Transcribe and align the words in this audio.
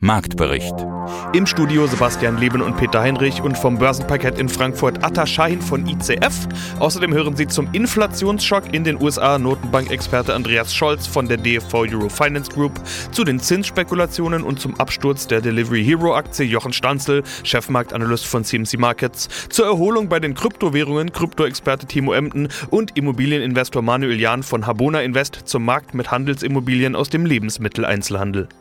Marktbericht. 0.00 0.74
Im 1.32 1.44
Studio 1.44 1.88
Sebastian 1.88 2.38
Leben 2.38 2.62
und 2.62 2.76
Peter 2.76 3.00
Heinrich 3.00 3.42
und 3.42 3.58
vom 3.58 3.78
Börsenparkett 3.78 4.38
in 4.38 4.48
Frankfurt 4.48 5.02
Atta 5.02 5.26
Shahin 5.26 5.60
von 5.60 5.88
ICF. 5.88 6.46
Außerdem 6.78 7.12
hören 7.12 7.34
Sie 7.34 7.48
zum 7.48 7.68
Inflationsschock 7.72 8.72
in 8.72 8.84
den 8.84 9.02
USA 9.02 9.40
Notenbankexperte 9.40 10.34
Andreas 10.34 10.72
Scholz 10.72 11.08
von 11.08 11.26
der 11.26 11.38
DFV 11.38 11.74
Euro 11.74 12.08
Finance 12.08 12.48
Group, 12.52 12.80
zu 13.10 13.24
den 13.24 13.40
Zinsspekulationen 13.40 14.44
und 14.44 14.60
zum 14.60 14.78
Absturz 14.78 15.26
der 15.26 15.40
Delivery 15.40 15.84
Hero 15.84 16.14
Aktie 16.14 16.46
Jochen 16.46 16.72
Stanzel, 16.72 17.24
Chefmarktanalyst 17.42 18.24
von 18.24 18.44
CMC 18.44 18.78
Markets, 18.78 19.28
zur 19.48 19.66
Erholung 19.66 20.08
bei 20.08 20.20
den 20.20 20.34
Kryptowährungen 20.34 21.10
Kryptoexperte 21.10 21.86
Timo 21.86 22.12
Emden 22.12 22.46
und 22.70 22.96
Immobilieninvestor 22.96 23.82
Manuel 23.82 24.20
Jahn 24.20 24.44
von 24.44 24.64
Habona 24.64 25.00
Invest 25.00 25.42
zum 25.46 25.64
Markt 25.64 25.92
mit 25.94 26.12
Handelsimmobilien 26.12 26.94
aus 26.94 27.10
dem 27.10 27.26
Lebensmitteleinzelhandel. 27.26 28.48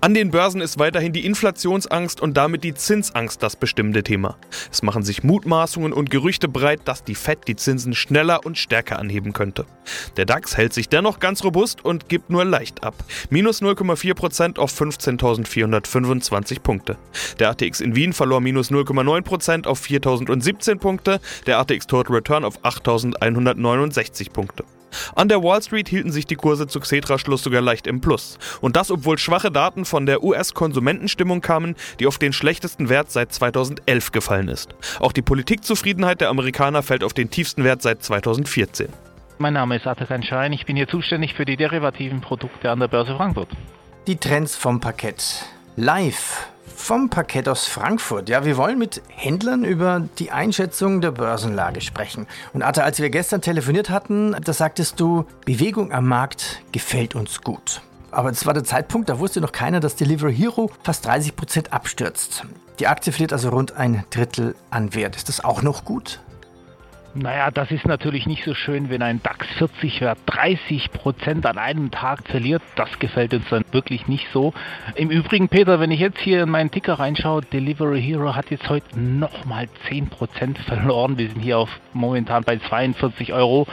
An 0.00 0.14
den 0.14 0.30
Börsen 0.30 0.60
ist 0.60 0.78
weiterhin 0.78 1.12
die 1.12 1.24
Inflationsangst 1.26 2.20
und 2.20 2.36
damit 2.36 2.64
die 2.64 2.74
Zinsangst 2.74 3.42
das 3.42 3.56
bestimmende 3.56 4.02
Thema. 4.02 4.36
Es 4.70 4.82
machen 4.82 5.02
sich 5.02 5.22
Mutmaßungen 5.22 5.92
und 5.92 6.10
Gerüchte 6.10 6.48
breit, 6.48 6.80
dass 6.84 7.04
die 7.04 7.14
Fed 7.14 7.40
die 7.48 7.56
Zinsen 7.56 7.94
schneller 7.94 8.44
und 8.44 8.58
stärker 8.58 8.98
anheben 8.98 9.32
könnte. 9.32 9.66
Der 10.16 10.26
DAX 10.26 10.56
hält 10.56 10.72
sich 10.72 10.88
dennoch 10.88 11.20
ganz 11.20 11.44
robust 11.44 11.84
und 11.84 12.08
gibt 12.08 12.30
nur 12.30 12.44
leicht 12.44 12.82
ab. 12.82 12.94
Minus 13.30 13.62
0,4% 13.62 14.58
auf 14.58 14.72
15.425 14.78 16.60
Punkte. 16.60 16.98
Der 17.38 17.50
ATX 17.50 17.80
in 17.80 17.94
Wien 17.94 18.12
verlor 18.12 18.40
minus 18.40 18.70
0,9% 18.70 19.66
auf 19.66 19.82
4.017 19.82 20.78
Punkte, 20.78 21.20
der 21.46 21.58
ATX 21.58 21.86
Total 21.86 22.14
Return 22.14 22.44
auf 22.44 22.64
8.169 22.64 24.30
Punkte. 24.30 24.64
An 25.14 25.28
der 25.28 25.42
Wall 25.42 25.62
Street 25.62 25.88
hielten 25.88 26.12
sich 26.12 26.26
die 26.26 26.36
Kurse 26.36 26.66
zu 26.66 26.80
Xetra-Schluss 26.80 27.42
sogar 27.42 27.60
leicht 27.60 27.86
im 27.86 28.00
Plus. 28.00 28.38
Und 28.60 28.76
das, 28.76 28.90
obwohl 28.90 29.18
schwache 29.18 29.50
Daten 29.50 29.84
von 29.84 30.06
der 30.06 30.22
US-Konsumentenstimmung 30.22 31.40
kamen, 31.40 31.76
die 31.98 32.06
auf 32.06 32.18
den 32.18 32.32
schlechtesten 32.32 32.88
Wert 32.88 33.10
seit 33.10 33.32
2011 33.32 34.12
gefallen 34.12 34.48
ist. 34.48 34.74
Auch 34.98 35.12
die 35.12 35.22
Politikzufriedenheit 35.22 36.20
der 36.20 36.28
Amerikaner 36.28 36.82
fällt 36.82 37.04
auf 37.04 37.12
den 37.12 37.30
tiefsten 37.30 37.64
Wert 37.64 37.82
seit 37.82 38.02
2014. 38.02 38.88
Mein 39.38 39.54
Name 39.54 39.76
ist 39.76 39.86
Atakan 39.86 40.22
Schein, 40.22 40.52
ich 40.52 40.66
bin 40.66 40.76
hier 40.76 40.88
zuständig 40.88 41.34
für 41.34 41.46
die 41.46 41.56
derivativen 41.56 42.20
Produkte 42.20 42.70
an 42.70 42.78
der 42.78 42.88
Börse 42.88 43.16
Frankfurt. 43.16 43.48
Die 44.06 44.16
Trends 44.16 44.54
vom 44.54 44.80
Parkett. 44.80 45.46
Live 45.76 46.49
vom 46.80 47.10
Parkett 47.10 47.48
aus 47.48 47.66
Frankfurt. 47.66 48.28
Ja, 48.28 48.44
wir 48.44 48.56
wollen 48.56 48.78
mit 48.78 49.02
Händlern 49.08 49.64
über 49.64 50.08
die 50.18 50.30
Einschätzung 50.32 51.00
der 51.00 51.12
Börsenlage 51.12 51.80
sprechen. 51.80 52.26
Und 52.52 52.62
Atta, 52.62 52.82
als 52.82 52.98
wir 52.98 53.10
gestern 53.10 53.42
telefoniert 53.42 53.90
hatten, 53.90 54.34
da 54.42 54.52
sagtest 54.52 54.98
du, 54.98 55.26
Bewegung 55.44 55.92
am 55.92 56.08
Markt 56.08 56.62
gefällt 56.72 57.14
uns 57.14 57.42
gut. 57.42 57.82
Aber 58.10 58.30
es 58.30 58.44
war 58.46 58.54
der 58.54 58.64
Zeitpunkt, 58.64 59.08
da 59.08 59.18
wusste 59.18 59.40
noch 59.40 59.52
keiner, 59.52 59.78
dass 59.78 59.94
Delivery 59.94 60.34
Hero 60.34 60.70
fast 60.82 61.06
30 61.06 61.36
Prozent 61.36 61.72
abstürzt. 61.72 62.44
Die 62.80 62.88
Aktie 62.88 63.12
verliert 63.12 63.32
also 63.32 63.50
rund 63.50 63.76
ein 63.76 64.04
Drittel 64.10 64.56
an 64.70 64.94
Wert. 64.94 65.16
Ist 65.16 65.28
das 65.28 65.44
auch 65.44 65.62
noch 65.62 65.84
gut? 65.84 66.20
Naja, 67.14 67.50
das 67.50 67.72
ist 67.72 67.88
natürlich 67.88 68.26
nicht 68.26 68.44
so 68.44 68.54
schön, 68.54 68.88
wenn 68.88 69.02
ein 69.02 69.20
DAX 69.20 69.44
40 69.58 70.00
Wert 70.00 70.18
30 70.26 70.92
Prozent 70.92 71.44
an 71.44 71.58
einem 71.58 71.90
Tag 71.90 72.28
verliert. 72.28 72.62
Das 72.76 73.00
gefällt 73.00 73.34
uns 73.34 73.48
dann 73.50 73.64
wirklich 73.72 74.06
nicht 74.06 74.28
so. 74.32 74.54
Im 74.94 75.10
Übrigen, 75.10 75.48
Peter, 75.48 75.80
wenn 75.80 75.90
ich 75.90 75.98
jetzt 75.98 76.20
hier 76.20 76.44
in 76.44 76.50
meinen 76.50 76.70
Ticker 76.70 77.00
reinschaue, 77.00 77.42
Delivery 77.42 78.00
Hero 78.00 78.36
hat 78.36 78.52
jetzt 78.52 78.68
heute 78.68 79.00
nochmal 79.00 79.68
10 79.88 80.08
Prozent 80.08 80.58
verloren. 80.58 81.18
Wir 81.18 81.30
sind 81.30 81.40
hier 81.40 81.58
auf 81.58 81.80
momentan 81.92 82.44
bei 82.44 82.58
42 82.58 83.32
Euro 83.32 83.66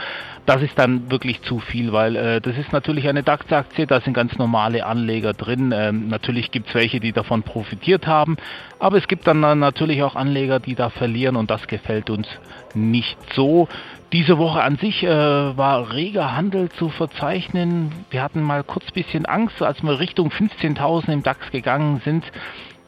das 0.48 0.62
ist 0.62 0.78
dann 0.78 1.10
wirklich 1.10 1.42
zu 1.42 1.58
viel, 1.58 1.92
weil 1.92 2.16
äh, 2.16 2.40
das 2.40 2.56
ist 2.56 2.72
natürlich 2.72 3.06
eine 3.06 3.22
DAX-Aktie, 3.22 3.86
da 3.86 4.00
sind 4.00 4.14
ganz 4.14 4.38
normale 4.38 4.86
Anleger 4.86 5.34
drin. 5.34 5.74
Ähm, 5.76 6.08
natürlich 6.08 6.50
gibt 6.50 6.68
es 6.68 6.74
welche, 6.74 7.00
die 7.00 7.12
davon 7.12 7.42
profitiert 7.42 8.06
haben, 8.06 8.38
aber 8.78 8.96
es 8.96 9.06
gibt 9.08 9.26
dann 9.26 9.40
natürlich 9.40 10.02
auch 10.02 10.16
Anleger, 10.16 10.58
die 10.58 10.74
da 10.74 10.88
verlieren 10.88 11.36
und 11.36 11.50
das 11.50 11.66
gefällt 11.66 12.08
uns 12.08 12.26
nicht 12.72 13.18
so. 13.32 13.68
Diese 14.12 14.38
Woche 14.38 14.62
an 14.62 14.76
sich 14.76 15.02
äh, 15.02 15.08
war 15.08 15.92
reger 15.92 16.34
Handel 16.34 16.70
zu 16.70 16.88
verzeichnen. 16.88 17.92
Wir 18.10 18.22
hatten 18.22 18.42
mal 18.42 18.64
kurz 18.64 18.86
ein 18.86 18.94
bisschen 18.94 19.26
Angst, 19.26 19.62
als 19.62 19.82
wir 19.82 19.98
Richtung 20.00 20.30
15.000 20.30 21.12
im 21.12 21.22
DAX 21.22 21.50
gegangen 21.50 22.00
sind. 22.04 22.24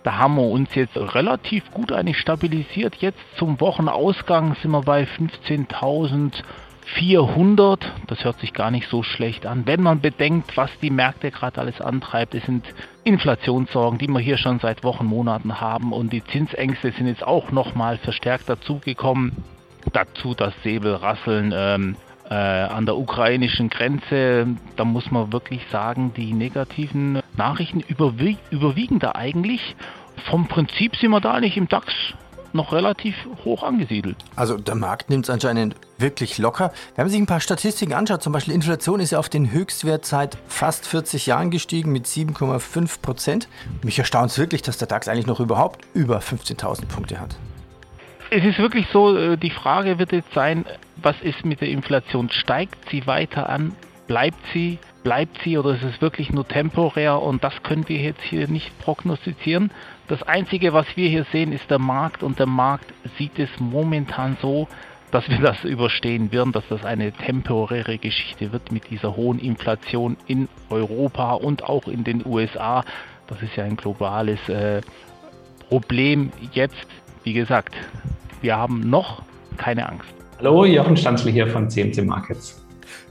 Da 0.03 0.17
haben 0.17 0.37
wir 0.37 0.49
uns 0.49 0.75
jetzt 0.75 0.97
relativ 0.97 1.71
gut 1.73 1.93
eigentlich 1.93 2.19
stabilisiert. 2.19 2.97
Jetzt 2.97 3.21
zum 3.37 3.61
Wochenausgang 3.61 4.57
sind 4.63 4.71
wir 4.71 4.81
bei 4.81 5.03
15.000. 5.05 6.43
400, 6.95 7.93
das 8.09 8.25
hört 8.25 8.41
sich 8.41 8.53
gar 8.53 8.71
nicht 8.71 8.89
so 8.89 9.03
schlecht 9.03 9.47
an. 9.47 9.67
Wenn 9.67 9.83
man 9.83 10.01
bedenkt, 10.01 10.57
was 10.57 10.71
die 10.81 10.91
Märkte 10.91 11.31
gerade 11.31 11.61
alles 11.61 11.81
antreibt, 11.81 12.35
es 12.35 12.45
sind 12.45 12.67
Inflationssorgen, 13.05 13.99
die 13.99 14.09
wir 14.09 14.19
hier 14.19 14.39
schon 14.39 14.59
seit 14.59 14.83
Wochen, 14.83 15.07
Monaten 15.07 15.61
haben 15.61 15.93
und 15.93 16.13
die 16.13 16.25
Zinsängste 16.25 16.91
sind 16.93 17.07
jetzt 17.07 17.25
auch 17.25 17.53
nochmal 17.53 17.99
verstärkt 17.99 18.49
dazugekommen. 18.49 19.37
Dazu 19.93 20.35
das 20.35 20.55
Säbelrasseln 20.63 21.53
ähm, 21.55 21.97
äh, 22.29 22.35
an 22.35 22.87
der 22.87 22.97
ukrainischen 22.97 23.71
Grenze. 23.71 24.47
Da 24.77 24.85
muss 24.85 25.11
man 25.11 25.33
wirklich 25.33 25.63
sagen, 25.71 26.13
die 26.17 26.33
negativen 26.33 27.21
Nachrichten 27.37 27.81
überwie 27.81 28.39
überwiegen 28.51 28.99
da 28.99 29.13
eigentlich. 29.15 29.77
Vom 30.29 30.47
Prinzip 30.49 30.97
sind 30.97 31.11
wir 31.11 31.21
da 31.21 31.41
nicht 31.41 31.57
im 31.57 31.69
DAX 31.69 31.93
noch 32.53 32.73
relativ 32.73 33.15
hoch 33.45 33.63
angesiedelt. 33.63 34.17
Also 34.37 34.57
der 34.57 34.75
Markt 34.75 35.09
nimmt 35.11 35.27
es 35.27 35.31
anscheinend 35.31 35.77
wirklich 35.99 36.39
locker. 36.39 36.73
Wenn 36.97 37.05
man 37.05 37.11
sich 37.11 37.21
ein 37.21 37.27
paar 37.27 37.41
Statistiken 37.41 37.93
anschaut, 37.93 38.23
zum 38.23 38.33
Beispiel 38.33 38.55
Inflation 38.55 39.01
ist 39.01 39.13
ja 39.13 39.19
auf 39.19 39.29
den 39.29 39.53
Höchstwert 39.53 40.05
seit 40.05 40.37
fast 40.49 40.87
40 40.87 41.27
Jahren 41.27 41.51
gestiegen 41.51 41.93
mit 41.93 42.07
7,5 42.07 43.01
Prozent. 43.01 43.49
Mich 43.83 43.99
erstaunt 43.99 44.31
es 44.31 44.39
wirklich, 44.39 44.63
dass 44.63 44.79
der 44.79 44.89
DAX 44.89 45.09
eigentlich 45.09 45.27
noch 45.27 45.41
überhaupt 45.41 45.85
über 45.95 46.19
15.000 46.19 46.87
Punkte 46.87 47.21
hat. 47.21 47.37
Es 48.33 48.45
ist 48.45 48.61
wirklich 48.61 48.87
so, 48.93 49.17
äh, 49.17 49.37
die 49.37 49.51
Frage 49.51 49.99
wird 49.99 50.13
jetzt 50.13 50.33
sein, 50.33 50.65
was 50.97 51.21
ist 51.21 51.45
mit 51.45 51.61
der 51.61 51.69
Inflation? 51.69 52.31
Steigt 52.31 52.89
sie 52.89 53.09
weiter 53.09 53.49
an? 53.49 53.73
Bleibt 54.07 54.39
sie? 54.53 54.79
Bleibt 55.03 55.43
sie 55.43 55.59
oder 55.59 55.75
ist 55.75 55.83
es 55.83 56.01
wirklich 56.01 56.31
nur 56.31 56.47
temporär? 56.47 57.21
Und 57.21 57.43
das 57.43 57.65
können 57.65 57.89
wir 57.89 57.99
jetzt 57.99 58.23
hier 58.23 58.47
nicht 58.47 58.79
prognostizieren. 58.79 59.73
Das 60.07 60.23
Einzige, 60.23 60.73
was 60.73 60.87
wir 60.97 61.09
hier 61.09 61.25
sehen, 61.33 61.51
ist 61.53 61.71
der 61.71 61.81
Markt 61.81 62.23
und 62.23 62.39
der 62.39 62.47
Markt 62.47 62.93
sieht 63.19 63.37
es 63.41 63.51
momentan 63.59 64.37
so, 64.41 64.69
dass 65.11 65.29
wir 65.29 65.39
das 65.39 65.65
überstehen 65.65 66.31
werden, 66.31 66.53
dass 66.53 66.69
das 66.69 66.85
eine 66.85 67.11
temporäre 67.11 67.99
Geschichte 67.99 68.53
wird 68.53 68.71
mit 68.71 68.91
dieser 68.91 69.17
hohen 69.17 69.41
Inflation 69.41 70.17
in 70.29 70.49
Europa 70.69 71.33
und 71.33 71.65
auch 71.65 71.89
in 71.89 72.05
den 72.05 72.25
USA. 72.25 72.85
Das 73.27 73.43
ist 73.43 73.57
ja 73.57 73.65
ein 73.65 73.77
globales 73.77 74.49
äh, 74.49 74.83
Problem 75.69 76.33
jetzt. 76.53 76.87
Wie 77.23 77.35
gesagt, 77.35 77.75
wir 78.41 78.57
haben 78.57 78.89
noch 78.89 79.23
keine 79.59 79.87
Angst. 79.89 80.09
Hallo, 80.39 80.65
Jochen 80.65 80.97
Stanzle 80.97 81.31
hier 81.31 81.47
von 81.47 81.69
CMC 81.69 82.03
Markets. 82.05 82.60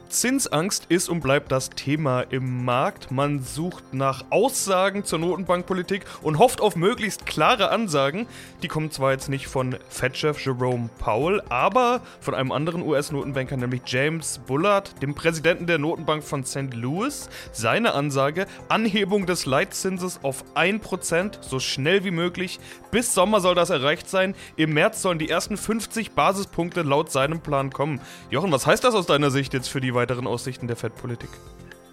Zinsangst 0.09 0.87
ist 0.89 1.07
und 1.07 1.21
bleibt 1.21 1.51
das 1.51 1.69
Thema 1.69 2.21
im 2.21 2.65
Markt. 2.65 3.11
Man 3.11 3.43
sucht 3.43 3.93
nach 3.93 4.25
Aussagen 4.31 5.03
zur 5.03 5.19
Notenbankpolitik 5.19 6.05
und 6.21 6.39
hofft 6.39 6.61
auf 6.61 6.75
möglichst 6.75 7.25
klare 7.25 7.69
Ansagen. 7.69 8.27
Die 8.63 8.67
kommen 8.67 8.91
zwar 8.91 9.11
jetzt 9.11 9.29
nicht 9.29 9.47
von 9.47 9.77
Fed-Chef 9.89 10.43
Jerome 10.43 10.89
Powell, 10.97 11.41
aber 11.49 12.01
von 12.19 12.33
einem 12.33 12.51
anderen 12.51 12.81
US-Notenbanker, 12.81 13.55
nämlich 13.55 13.83
James 13.85 14.39
Bullard, 14.47 15.01
dem 15.01 15.13
Präsidenten 15.13 15.67
der 15.67 15.77
Notenbank 15.77 16.23
von 16.23 16.43
St. 16.43 16.73
Louis. 16.73 17.29
Seine 17.51 17.93
Ansage: 17.93 18.47
Anhebung 18.67 19.27
des 19.27 19.45
Leitzinses 19.45 20.19
auf 20.23 20.43
1%, 20.55 21.37
so 21.41 21.59
schnell 21.59 22.03
wie 22.03 22.11
möglich. 22.11 22.59
Bis 22.91 23.13
Sommer 23.13 23.39
soll 23.39 23.53
das 23.53 23.69
erreicht 23.69 24.09
sein. 24.09 24.33
Im 24.55 24.73
März 24.73 25.03
sollen 25.03 25.19
die 25.19 25.29
ersten 25.29 25.55
50 25.55 26.11
Basispunkte 26.11 26.81
laut 26.81 27.11
seinem 27.11 27.41
Plan 27.41 27.71
kommen. 27.71 28.01
Jochen, 28.31 28.51
was 28.51 28.65
heißt 28.65 28.83
das 28.83 28.95
aus 28.95 29.05
deiner 29.05 29.29
Sicht 29.29 29.53
jetzt 29.53 29.67
für 29.67 29.79
die 29.79 29.93
weiteren 29.99 30.25
Aussichten 30.25 30.67
der 30.67 30.75
Fed-Politik? 30.75 31.29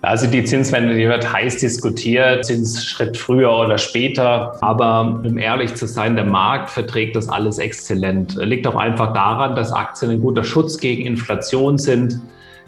Also 0.03 0.29
die 0.29 0.45
Zinswende, 0.45 0.95
die 0.95 1.09
wird 1.09 1.33
heiß 1.33 1.59
diskutiert, 1.59 2.45
Zinsschritt 2.45 3.17
früher 3.17 3.51
oder 3.51 3.77
später. 3.77 4.57
Aber 4.63 5.21
um 5.25 5.37
ehrlich 5.37 5.75
zu 5.75 5.87
sein, 5.87 6.15
der 6.15 6.25
Markt 6.25 6.71
verträgt 6.71 7.17
das 7.17 7.29
alles 7.29 7.59
exzellent. 7.59 8.37
Liegt 8.37 8.67
auch 8.69 8.77
einfach 8.77 9.13
daran, 9.13 9.57
dass 9.57 9.73
Aktien 9.73 10.13
ein 10.13 10.21
guter 10.21 10.45
Schutz 10.45 10.79
gegen 10.79 11.05
Inflation 11.05 11.77
sind. 11.79 12.21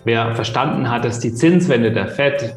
Wer 0.05 0.35
verstanden 0.35 0.91
hat, 0.91 1.05
dass 1.05 1.21
die 1.21 1.33
Zinswende 1.33 1.93
der 1.93 2.09
Fed 2.09 2.57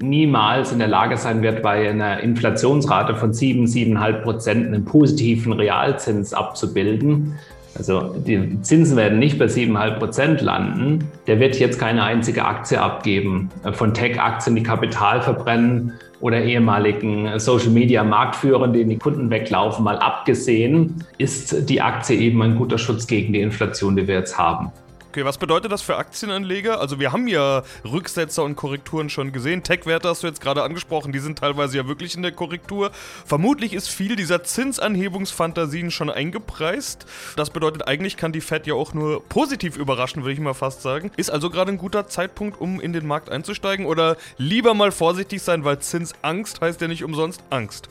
niemals 0.00 0.72
in 0.72 0.78
der 0.78 0.88
Lage 0.88 1.16
sein 1.16 1.42
wird, 1.42 1.62
bei 1.62 1.88
einer 1.88 2.20
Inflationsrate 2.20 3.16
von 3.16 3.32
7, 3.32 3.64
7,5 3.64 4.12
Prozent 4.22 4.66
einen 4.66 4.84
positiven 4.84 5.52
Realzins 5.52 6.34
abzubilden, 6.34 7.34
Also 7.78 8.14
die 8.18 8.60
Zinsen 8.62 8.96
werden 8.96 9.18
nicht 9.18 9.38
bei 9.38 9.46
7,5 9.46 9.98
Prozent 9.98 10.40
landen. 10.40 11.04
Der 11.26 11.38
wird 11.38 11.58
jetzt 11.58 11.78
keine 11.78 12.02
einzige 12.02 12.44
Aktie 12.44 12.80
abgeben. 12.80 13.50
Von 13.72 13.94
Tech-Aktien, 13.94 14.56
die 14.56 14.62
Kapital 14.62 15.22
verbrennen 15.22 15.92
oder 16.20 16.42
ehemaligen 16.42 17.38
Social-Media-Marktführern, 17.38 18.72
denen 18.72 18.90
die 18.90 18.98
Kunden 18.98 19.30
weglaufen, 19.30 19.84
mal 19.84 19.98
abgesehen, 19.98 21.04
ist 21.16 21.68
die 21.68 21.80
Aktie 21.80 22.18
eben 22.18 22.42
ein 22.42 22.56
guter 22.56 22.78
Schutz 22.78 23.06
gegen 23.06 23.32
die 23.32 23.40
Inflation, 23.40 23.94
die 23.94 24.08
wir 24.08 24.16
jetzt 24.16 24.36
haben. 24.36 24.72
Okay, 25.10 25.24
was 25.24 25.38
bedeutet 25.38 25.72
das 25.72 25.80
für 25.80 25.96
Aktienanleger? 25.96 26.80
Also 26.80 27.00
wir 27.00 27.12
haben 27.12 27.28
ja 27.28 27.62
Rücksetzer 27.82 28.44
und 28.44 28.56
Korrekturen 28.56 29.08
schon 29.08 29.32
gesehen. 29.32 29.62
Tech-Werte 29.62 30.06
hast 30.06 30.22
du 30.22 30.26
jetzt 30.26 30.42
gerade 30.42 30.62
angesprochen, 30.62 31.12
die 31.12 31.18
sind 31.18 31.38
teilweise 31.38 31.78
ja 31.78 31.88
wirklich 31.88 32.14
in 32.14 32.20
der 32.20 32.32
Korrektur. 32.32 32.90
Vermutlich 33.24 33.72
ist 33.72 33.88
viel 33.88 34.16
dieser 34.16 34.44
Zinsanhebungsfantasien 34.44 35.90
schon 35.90 36.10
eingepreist. 36.10 37.06
Das 37.36 37.48
bedeutet, 37.48 37.88
eigentlich 37.88 38.18
kann 38.18 38.32
die 38.32 38.42
Fed 38.42 38.66
ja 38.66 38.74
auch 38.74 38.92
nur 38.92 39.24
positiv 39.24 39.78
überraschen, 39.78 40.24
würde 40.24 40.34
ich 40.34 40.40
mal 40.40 40.52
fast 40.52 40.82
sagen. 40.82 41.10
Ist 41.16 41.30
also 41.30 41.48
gerade 41.48 41.72
ein 41.72 41.78
guter 41.78 42.06
Zeitpunkt, 42.06 42.60
um 42.60 42.78
in 42.78 42.92
den 42.92 43.06
Markt 43.06 43.30
einzusteigen 43.30 43.86
oder 43.86 44.18
lieber 44.36 44.74
mal 44.74 44.92
vorsichtig 44.92 45.40
sein, 45.40 45.64
weil 45.64 45.78
Zinsangst 45.78 46.60
heißt 46.60 46.82
ja 46.82 46.86
nicht 46.86 47.02
umsonst 47.02 47.42
Angst. 47.48 47.88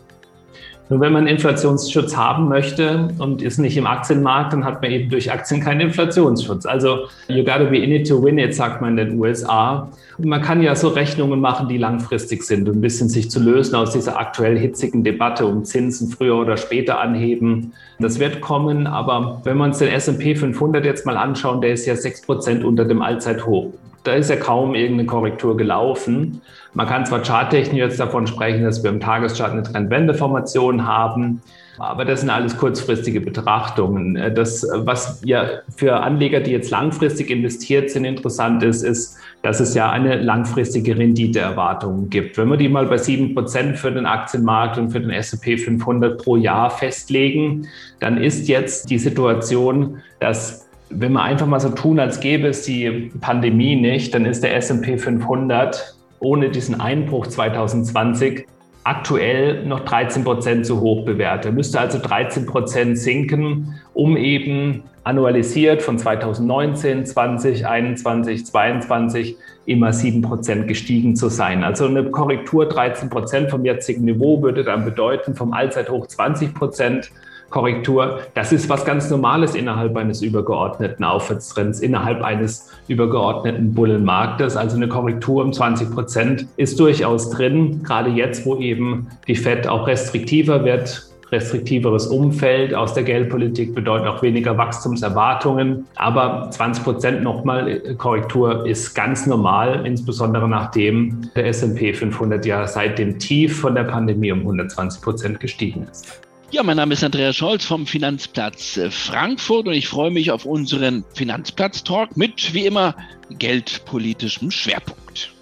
Nur 0.90 1.02
wenn 1.02 1.12
man 1.12 1.28
Inflationsschutz 1.28 2.16
haben 2.16 2.48
möchte 2.48 3.10
und 3.20 3.42
ist 3.42 3.58
nicht 3.58 3.76
im 3.76 3.86
Aktienmarkt, 3.86 4.54
dann 4.54 4.64
hat 4.64 4.82
man 4.82 4.92
eben 4.92 5.10
durch 5.10 5.32
Aktien 5.32 5.62
keinen 5.62 5.82
Inflationsschutz. 5.82 6.66
Also 6.66 7.08
you 7.28 7.44
gotta 7.44 7.66
be 7.66 7.78
in 7.78 7.92
it 7.92 8.08
to 8.08 8.24
win 8.24 8.38
it, 8.38 8.56
sagt 8.56 8.82
man 8.82 8.98
in 8.98 9.10
den 9.10 9.20
USA. 9.20 9.90
Und 10.18 10.26
man 10.26 10.42
kann 10.42 10.64
ja 10.64 10.76
so 10.76 10.88
Rechnungen 10.88 11.42
machen, 11.42 11.68
die 11.68 11.78
langfristig 11.78 12.44
sind, 12.44 12.68
um 12.70 12.78
ein 12.78 12.82
bisschen 12.82 13.10
sich 13.10 13.30
zu 13.30 13.40
lösen 13.40 13.76
aus 13.76 13.92
dieser 13.92 14.18
aktuell 14.18 14.58
hitzigen 14.58 15.04
Debatte 15.04 15.46
um 15.46 15.66
Zinsen 15.66 16.10
früher 16.10 16.38
oder 16.38 16.58
später 16.58 17.00
anheben. 17.00 17.74
Das 18.00 18.20
wird 18.20 18.42
kommen, 18.42 18.88
aber 18.88 19.42
wenn 19.44 19.58
wir 19.58 19.66
uns 19.66 19.80
den 19.80 19.90
S&P 19.90 20.36
500 20.36 20.86
jetzt 20.86 21.06
mal 21.06 21.18
anschauen, 21.18 21.62
der 21.62 21.74
ist 21.74 21.86
ja 21.86 21.96
sechs 21.96 22.22
Prozent 22.22 22.64
unter 22.64 22.86
dem 22.86 23.02
Allzeithoch 23.02 23.74
da 24.08 24.14
ist 24.14 24.30
ja 24.30 24.38
kaum 24.38 24.74
irgendeine 24.74 25.06
Korrektur 25.06 25.58
gelaufen. 25.58 26.42
Man 26.78 26.86
kann 26.86 27.08
zwar 27.08 27.24
charttechnisch 27.24 27.80
jetzt 27.80 28.00
davon 28.00 28.28
sprechen, 28.28 28.64
dass 28.64 28.84
wir 28.84 28.92
im 28.92 29.00
Tageschart 29.00 29.52
eine 29.52 29.64
Trendwendeformation 29.64 30.86
haben, 30.86 31.42
aber 31.80 32.06
das 32.06 32.20
sind 32.20 32.30
alles 32.30 32.56
kurzfristige 32.56 33.20
Betrachtungen. 33.20 34.14
Das, 34.36 34.64
was 34.76 35.20
ja 35.26 35.62
für 35.76 35.96
Anleger, 35.96 36.40
die 36.40 36.52
jetzt 36.52 36.70
langfristig 36.70 37.32
investiert 37.32 37.90
sind, 37.90 38.06
interessant 38.06 38.62
ist, 38.62 38.84
ist, 38.84 39.18
dass 39.42 39.60
es 39.60 39.74
ja 39.74 39.90
eine 39.90 40.22
langfristige 40.22 40.96
Renditeerwartung 40.96 42.12
gibt. 42.12 42.38
Wenn 42.38 42.48
wir 42.48 42.58
die 42.58 42.70
mal 42.70 42.86
bei 42.86 43.00
sieben 43.00 43.34
Prozent 43.34 43.80
für 43.80 43.92
den 43.92 44.06
Aktienmarkt 44.06 44.78
und 44.78 44.92
für 44.92 45.00
den 45.00 45.10
S&P 45.10 45.58
500 45.58 46.24
pro 46.24 46.36
Jahr 46.36 46.70
festlegen, 46.70 47.68
dann 48.00 48.22
ist 48.22 48.48
jetzt 48.48 48.92
die 48.92 49.00
Situation, 49.00 49.98
dass 50.20 50.70
wenn 50.92 51.12
wir 51.14 51.24
einfach 51.24 51.48
mal 51.48 51.60
so 51.60 51.70
tun, 51.70 52.00
als 52.00 52.20
gäbe 52.20 52.50
es 52.50 52.62
die 52.62 53.12
Pandemie 53.20 53.76
nicht, 53.76 54.14
dann 54.14 54.26
ist 54.26 54.44
der 54.44 54.56
S&P 54.56 55.00
500 55.00 55.97
ohne 56.20 56.50
diesen 56.50 56.80
Einbruch 56.80 57.28
2020 57.28 58.48
aktuell 58.84 59.66
noch 59.66 59.82
13 59.82 60.24
Prozent 60.24 60.66
zu 60.66 60.80
hoch 60.80 61.04
bewertet. 61.04 61.48
Er 61.48 61.52
müsste 61.52 61.80
also 61.80 62.00
13 62.00 62.46
Prozent 62.46 62.98
sinken, 62.98 63.76
um 63.94 64.16
eben 64.16 64.84
annualisiert 65.04 65.82
von 65.82 65.98
2019, 65.98 67.06
20, 67.06 67.66
21, 67.68 68.46
22 68.46 69.38
immer 69.66 69.92
7 69.92 70.22
Prozent 70.22 70.68
gestiegen 70.68 71.16
zu 71.16 71.30
sein. 71.30 71.64
Also 71.64 71.86
eine 71.86 72.12
Korrektur 72.12 72.68
13 72.68 73.10
Prozent 73.10 73.50
vom 73.50 73.66
jetzigen 73.66 74.06
Niveau 74.06 74.42
würde 74.42 74.64
dann 74.64 74.86
bedeuten, 74.86 75.36
vom 75.36 75.54
Allzeithoch 75.54 76.08
20 76.08 76.54
Prozent 76.54 77.12
Korrektur. 77.50 78.20
Das 78.34 78.52
ist 78.52 78.70
was 78.70 78.86
ganz 78.86 79.10
Normales 79.10 79.56
innerhalb 79.56 79.96
eines 79.96 80.22
übergeordneten 80.22 81.06
Aufwärtstrends, 81.06 81.80
innerhalb 81.80 82.22
eines 82.24 82.70
übergeordneten 82.88 83.74
Bullenmarktes. 83.74 84.58
Also 84.58 84.76
eine 84.76 84.88
Korrektur 84.88 85.44
um 85.44 85.54
20 85.54 85.92
Prozent 85.92 86.48
ist 86.58 86.80
durchaus 86.80 87.30
drin, 87.30 87.84
gerade 87.84 88.10
jetzt, 88.10 88.46
wo 88.46 88.58
eben 88.58 89.08
die 89.28 89.36
FED 89.36 89.68
auch 89.68 89.88
restriktiver 89.88 90.66
wird. 90.66 91.04
Restriktiveres 91.30 92.08
Umfeld 92.08 92.74
aus 92.74 92.94
der 92.94 93.04
Geldpolitik 93.04 93.76
bedeutet 93.76 94.08
auch 94.08 94.22
weniger 94.22 94.58
Wachstumserwartungen. 94.58 95.86
Aber 95.96 96.50
20 96.52 96.84
Prozent 96.86 97.24
nochmal 97.24 97.82
Korrektur 97.98 98.66
ist 98.66 98.94
ganz 98.94 99.28
normal, 99.28 99.86
insbesondere 99.86 100.48
nachdem 100.48 101.30
der 101.36 101.48
S&P 101.48 101.94
500 101.94 102.46
ja 102.46 102.66
seit 102.66 102.98
dem 102.98 103.20
Tief 103.20 103.60
von 103.60 103.76
der 103.76 103.84
Pandemie 103.84 104.32
um 104.32 104.40
120 104.40 105.02
Prozent 105.02 105.40
gestiegen 105.42 105.86
ist. 105.92 106.27
Ja, 106.50 106.64
mein 106.64 106.78
Name 106.78 106.94
ist 106.94 107.04
Andreas 107.04 107.36
Scholz 107.36 107.66
vom 107.66 107.86
Finanzplatz 107.86 108.78
äh, 108.78 108.90
Frankfurt 108.90 109.68
und 109.68 109.74
ich 109.74 109.90
freue 109.90 110.12
mich 110.12 110.32
auf 110.32 110.46
unseren 110.46 111.04
Finanzplatz-Talk 111.14 112.16
mit, 112.16 112.54
wie 112.54 112.66
immer, 112.66 112.96
geldpolitischem 113.30 114.50
Schwerpunkt. 114.50 115.34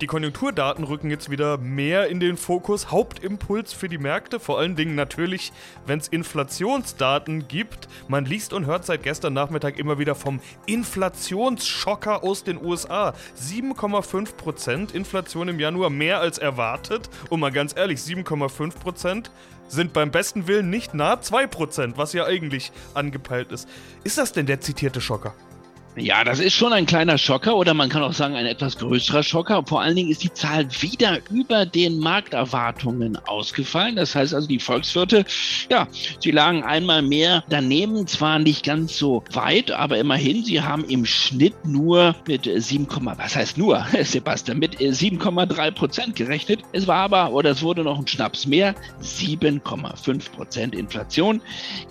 Die 0.00 0.08
Konjunkturdaten 0.08 0.82
rücken 0.82 1.08
jetzt 1.08 1.30
wieder 1.30 1.56
mehr 1.58 2.08
in 2.08 2.18
den 2.18 2.36
Fokus. 2.36 2.90
Hauptimpuls 2.90 3.72
für 3.72 3.88
die 3.88 3.98
Märkte, 3.98 4.40
vor 4.40 4.58
allen 4.58 4.74
Dingen 4.74 4.96
natürlich, 4.96 5.52
wenn 5.86 6.00
es 6.00 6.08
Inflationsdaten 6.08 7.46
gibt. 7.46 7.86
Man 8.08 8.24
liest 8.24 8.52
und 8.52 8.66
hört 8.66 8.84
seit 8.84 9.04
gestern 9.04 9.34
Nachmittag 9.34 9.78
immer 9.78 10.00
wieder 10.00 10.16
vom 10.16 10.40
Inflationsschocker 10.66 12.24
aus 12.24 12.42
den 12.42 12.60
USA. 12.60 13.14
7,5% 13.38 14.94
Inflation 14.94 15.48
im 15.48 15.60
Januar, 15.60 15.90
mehr 15.90 16.18
als 16.20 16.38
erwartet. 16.38 17.08
Und 17.28 17.38
mal 17.38 17.52
ganz 17.52 17.76
ehrlich, 17.76 18.00
7,5% 18.00 19.26
sind 19.70 19.92
beim 19.92 20.10
besten 20.10 20.46
Willen 20.46 20.68
nicht 20.68 20.94
nahe 20.94 21.16
2%, 21.16 21.92
was 21.96 22.12
ja 22.12 22.24
eigentlich 22.24 22.72
angepeilt 22.94 23.52
ist. 23.52 23.68
Ist 24.04 24.18
das 24.18 24.32
denn 24.32 24.46
der 24.46 24.60
zitierte 24.60 25.00
Schocker? 25.00 25.34
Ja, 25.96 26.22
das 26.22 26.38
ist 26.38 26.54
schon 26.54 26.72
ein 26.72 26.86
kleiner 26.86 27.18
Schocker 27.18 27.56
oder 27.56 27.74
man 27.74 27.88
kann 27.88 28.02
auch 28.04 28.12
sagen 28.12 28.36
ein 28.36 28.46
etwas 28.46 28.78
größerer 28.78 29.24
Schocker. 29.24 29.64
Vor 29.66 29.80
allen 29.80 29.96
Dingen 29.96 30.08
ist 30.08 30.22
die 30.22 30.32
Zahl 30.32 30.68
wieder 30.80 31.18
über 31.30 31.66
den 31.66 31.98
Markterwartungen 31.98 33.16
ausgefallen. 33.26 33.96
Das 33.96 34.14
heißt 34.14 34.32
also, 34.32 34.46
die 34.46 34.60
Volkswirte, 34.60 35.24
ja, 35.68 35.88
sie 36.20 36.30
lagen 36.30 36.62
einmal 36.62 37.02
mehr 37.02 37.42
daneben, 37.48 38.06
zwar 38.06 38.38
nicht 38.38 38.64
ganz 38.64 38.96
so 38.96 39.24
weit, 39.32 39.72
aber 39.72 39.98
immerhin, 39.98 40.44
sie 40.44 40.62
haben 40.62 40.84
im 40.84 41.04
Schnitt 41.04 41.54
nur 41.64 42.14
mit 42.28 42.48
7, 42.54 42.86
was 43.16 43.34
heißt 43.34 43.58
nur, 43.58 43.84
Sebastian, 44.02 44.60
mit 44.60 44.78
7,3 44.78 45.72
Prozent 45.72 46.14
gerechnet. 46.14 46.60
Es 46.72 46.86
war 46.86 46.98
aber, 46.98 47.32
oder 47.32 47.50
es 47.50 47.62
wurde 47.62 47.82
noch 47.82 47.98
ein 47.98 48.06
Schnaps 48.06 48.46
mehr, 48.46 48.76
7,5 49.02 50.30
Prozent 50.30 50.74
Inflation 50.76 51.42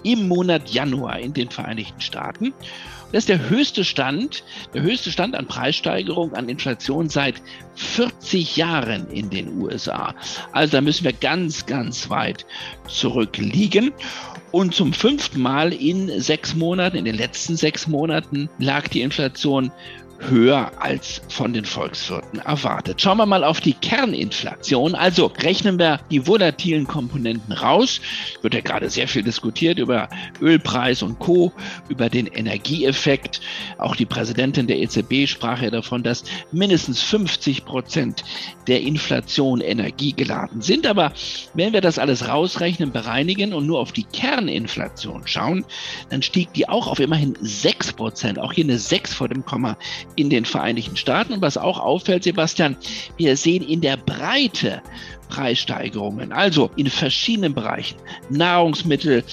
im 0.04 0.30
Monat 0.30 0.70
Januar 0.70 1.20
in 1.20 1.34
den 1.34 1.50
Vereinigten 1.50 2.00
Staaten. 2.00 2.54
Das 3.12 3.24
ist 3.24 3.30
der 3.30 3.50
höchste 3.50 3.84
Stand, 3.84 4.44
der 4.74 4.84
höchste 4.84 5.12
Stand 5.12 5.36
an 5.36 5.48
Preissteigerung, 5.48 6.34
an 6.34 6.48
Inflation 6.48 7.10
seit 7.10 7.42
40 7.76 8.56
Jahren 8.56 9.10
in 9.10 9.30
den 9.30 9.60
USA. 9.60 10.14
Also 10.52 10.74
da 10.74 10.82
müssen 10.82 11.06
wir 11.06 11.14
ganz, 11.14 11.66
ganz 11.66 12.10
weit 12.10 12.46
zurückliegen. 12.88 13.92
Und 14.52 14.76
zum 14.76 14.94
fünften 14.94 15.42
Mal 15.42 15.74
in 15.74 16.22
sechs 16.22 16.56
Monaten, 16.56 16.98
in 16.98 17.06
den 17.06 17.16
letzten 17.16 17.56
sechs 17.56 17.88
Monaten, 17.88 18.50
lag 18.58 18.88
die 18.88 19.02
Inflation 19.02 19.72
höher 20.20 20.72
als 20.80 21.22
von 21.30 21.54
den 21.54 21.66
Volkswirten 21.66 22.40
erwartet. 22.40 23.02
Schauen 23.02 23.18
wir 23.18 23.26
mal 23.26 23.44
auf 23.44 23.62
die 23.62 23.74
Kerninflation. 23.74 24.96
Also 24.96 25.28
rechnen 25.28 25.80
wir 25.80 26.00
die 26.12 26.28
volatilen 26.28 26.88
Komponenten 26.88 27.54
raus. 27.54 28.02
Wird 28.42 28.54
ja 28.54 28.62
gerade 28.62 28.90
sehr 28.90 29.08
viel 29.08 29.24
diskutiert 29.24 29.80
über 29.80 30.10
Ölpreis 30.42 31.02
und 31.02 31.20
Co., 31.20 31.52
über 31.88 32.10
den 32.10 32.28
Energieeffekt. 32.28 33.42
Auch 33.78 33.96
die 33.96 34.06
Präsidentin 34.06 34.68
der 34.68 34.80
EZB 34.80 35.28
sprach 35.28 35.62
ja 35.62 35.70
davon, 35.70 36.04
dass 36.04 36.24
mindestens 36.52 37.02
50 37.02 37.66
Prozent 37.66 38.24
der 38.68 38.82
Inflation 38.82 39.62
energiegeladen 39.62 40.62
sind. 40.62 40.86
Aber 40.86 41.14
wenn 41.54 41.74
wir 41.74 41.82
das 41.82 41.98
alles 41.98 42.28
rausrechnen, 42.28 42.92
bereinigen 42.92 43.54
und 43.54 43.66
nur 43.66 43.80
auf 43.80 43.92
die 43.92 44.04
Kerninflation 44.04 45.24
schauen, 45.26 45.66
dann 46.10 46.22
stieg 46.22 46.54
die 46.54 46.68
auch 46.68 46.88
auf 46.88 47.00
immerhin 47.00 47.38
6 47.42 47.94
Prozent. 47.94 48.40
Auch 48.40 48.54
hier 48.54 48.66
eine 48.66 48.78
6 48.78 49.14
vor 49.14 49.28
dem 49.28 49.46
Komma 49.46 49.78
in 50.16 50.30
den 50.30 50.46
Vereinigten 50.46 50.98
Staaten. 50.98 51.34
Und 51.34 51.42
was 51.42 51.58
auch 51.58 51.80
auffällt, 51.80 52.24
Sebastian, 52.24 52.76
wir 53.18 53.36
sehen 53.38 53.64
in 53.64 53.82
der 53.82 53.98
Breite 53.98 54.82
Preissteigerungen, 55.30 56.32
also 56.32 56.72
in 56.76 56.90
verschiedenen 56.90 57.54
Bereichen, 57.54 57.98
Nahrungsmittel, 58.30 59.24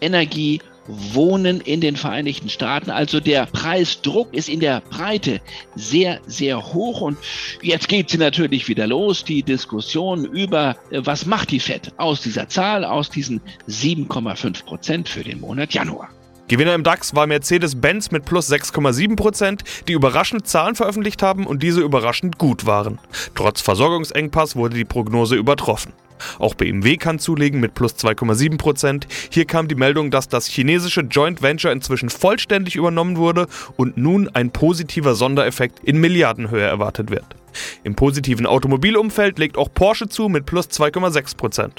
Energie, 0.00 0.60
Wohnen 0.86 1.60
in 1.60 1.80
den 1.80 1.96
Vereinigten 1.96 2.50
Staaten. 2.50 2.90
Also 2.90 3.20
der 3.20 3.46
Preisdruck 3.46 4.32
ist 4.34 4.48
in 4.48 4.60
der 4.60 4.80
Breite 4.82 5.40
sehr, 5.74 6.20
sehr 6.26 6.74
hoch. 6.74 7.00
Und 7.00 7.16
jetzt 7.62 7.88
geht 7.88 8.10
sie 8.10 8.18
natürlich 8.18 8.68
wieder 8.68 8.86
los, 8.86 9.24
die 9.24 9.42
Diskussion 9.42 10.24
über, 10.26 10.76
äh, 10.90 11.00
was 11.04 11.26
macht 11.26 11.50
die 11.50 11.60
FED 11.60 11.92
aus 11.96 12.20
dieser 12.20 12.48
Zahl, 12.48 12.84
aus 12.84 13.08
diesen 13.08 13.40
7,5 13.66 14.64
Prozent 14.64 15.08
für 15.08 15.24
den 15.24 15.40
Monat 15.40 15.72
Januar. 15.72 16.10
Gewinner 16.46 16.74
im 16.74 16.82
DAX 16.84 17.14
war 17.14 17.26
Mercedes-Benz 17.26 18.10
mit 18.10 18.26
plus 18.26 18.52
6,7%, 18.52 19.60
die 19.88 19.92
überraschend 19.92 20.46
Zahlen 20.46 20.74
veröffentlicht 20.74 21.22
haben 21.22 21.46
und 21.46 21.62
diese 21.62 21.80
überraschend 21.80 22.38
gut 22.38 22.66
waren. 22.66 22.98
Trotz 23.34 23.62
Versorgungsengpass 23.62 24.54
wurde 24.54 24.76
die 24.76 24.84
Prognose 24.84 25.36
übertroffen. 25.36 25.94
Auch 26.38 26.54
BMW 26.54 26.96
kann 26.96 27.18
zulegen 27.18 27.60
mit 27.60 27.74
plus 27.74 27.94
2,7%. 27.94 29.04
Hier 29.30 29.46
kam 29.46 29.68
die 29.68 29.74
Meldung, 29.74 30.10
dass 30.10 30.28
das 30.28 30.46
chinesische 30.46 31.00
Joint 31.00 31.42
Venture 31.42 31.72
inzwischen 31.72 32.10
vollständig 32.10 32.76
übernommen 32.76 33.16
wurde 33.16 33.46
und 33.76 33.96
nun 33.96 34.28
ein 34.28 34.50
positiver 34.50 35.14
Sondereffekt 35.14 35.80
in 35.80 35.98
Milliardenhöhe 35.98 36.64
erwartet 36.66 37.10
wird. 37.10 37.26
Im 37.84 37.94
positiven 37.94 38.46
Automobilumfeld 38.46 39.38
legt 39.38 39.56
auch 39.56 39.72
Porsche 39.72 40.08
zu 40.08 40.28
mit 40.28 40.44
plus 40.44 40.66
2,6%. 40.66 41.70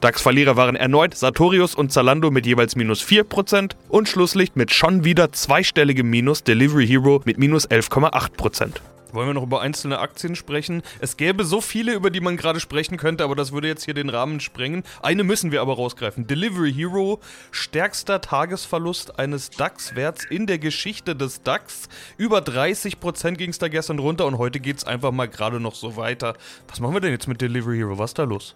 DAX-Verlierer 0.00 0.56
waren 0.56 0.76
erneut 0.76 1.14
Sartorius 1.14 1.74
und 1.74 1.92
Zalando 1.92 2.30
mit 2.30 2.46
jeweils 2.46 2.76
minus 2.76 3.02
4% 3.02 3.72
und 3.88 4.08
Schlusslicht 4.08 4.56
mit 4.56 4.72
schon 4.72 5.04
wieder 5.04 5.32
zweistelligem 5.32 6.08
Minus 6.08 6.44
Delivery 6.44 6.86
Hero 6.86 7.20
mit 7.24 7.38
minus 7.38 7.68
11,8%. 7.68 8.80
Wollen 9.12 9.28
wir 9.28 9.34
noch 9.34 9.42
über 9.42 9.62
einzelne 9.62 10.00
Aktien 10.00 10.36
sprechen? 10.36 10.82
Es 11.00 11.16
gäbe 11.16 11.44
so 11.44 11.62
viele, 11.62 11.94
über 11.94 12.10
die 12.10 12.20
man 12.20 12.36
gerade 12.36 12.60
sprechen 12.60 12.98
könnte, 12.98 13.24
aber 13.24 13.34
das 13.34 13.52
würde 13.52 13.68
jetzt 13.68 13.84
hier 13.84 13.94
den 13.94 14.10
Rahmen 14.10 14.38
sprengen. 14.40 14.82
Eine 15.00 15.24
müssen 15.24 15.50
wir 15.50 15.62
aber 15.62 15.76
rausgreifen. 15.76 16.26
Delivery 16.26 16.72
Hero, 16.72 17.20
stärkster 17.50 18.20
Tagesverlust 18.20 19.18
eines 19.18 19.48
DAX-Werts 19.50 20.26
in 20.26 20.46
der 20.46 20.58
Geschichte 20.58 21.16
des 21.16 21.42
DAX. 21.42 21.88
Über 22.18 22.40
30% 22.40 23.32
ging 23.32 23.50
es 23.50 23.58
da 23.58 23.68
gestern 23.68 23.98
runter 23.98 24.26
und 24.26 24.36
heute 24.36 24.60
geht 24.60 24.76
es 24.76 24.84
einfach 24.84 25.10
mal 25.10 25.28
gerade 25.28 25.58
noch 25.58 25.74
so 25.74 25.96
weiter. 25.96 26.34
Was 26.68 26.80
machen 26.80 26.94
wir 26.94 27.00
denn 27.00 27.12
jetzt 27.12 27.28
mit 27.28 27.40
Delivery 27.40 27.78
Hero? 27.78 27.98
Was 27.98 28.10
ist 28.10 28.18
da 28.18 28.24
los? 28.24 28.54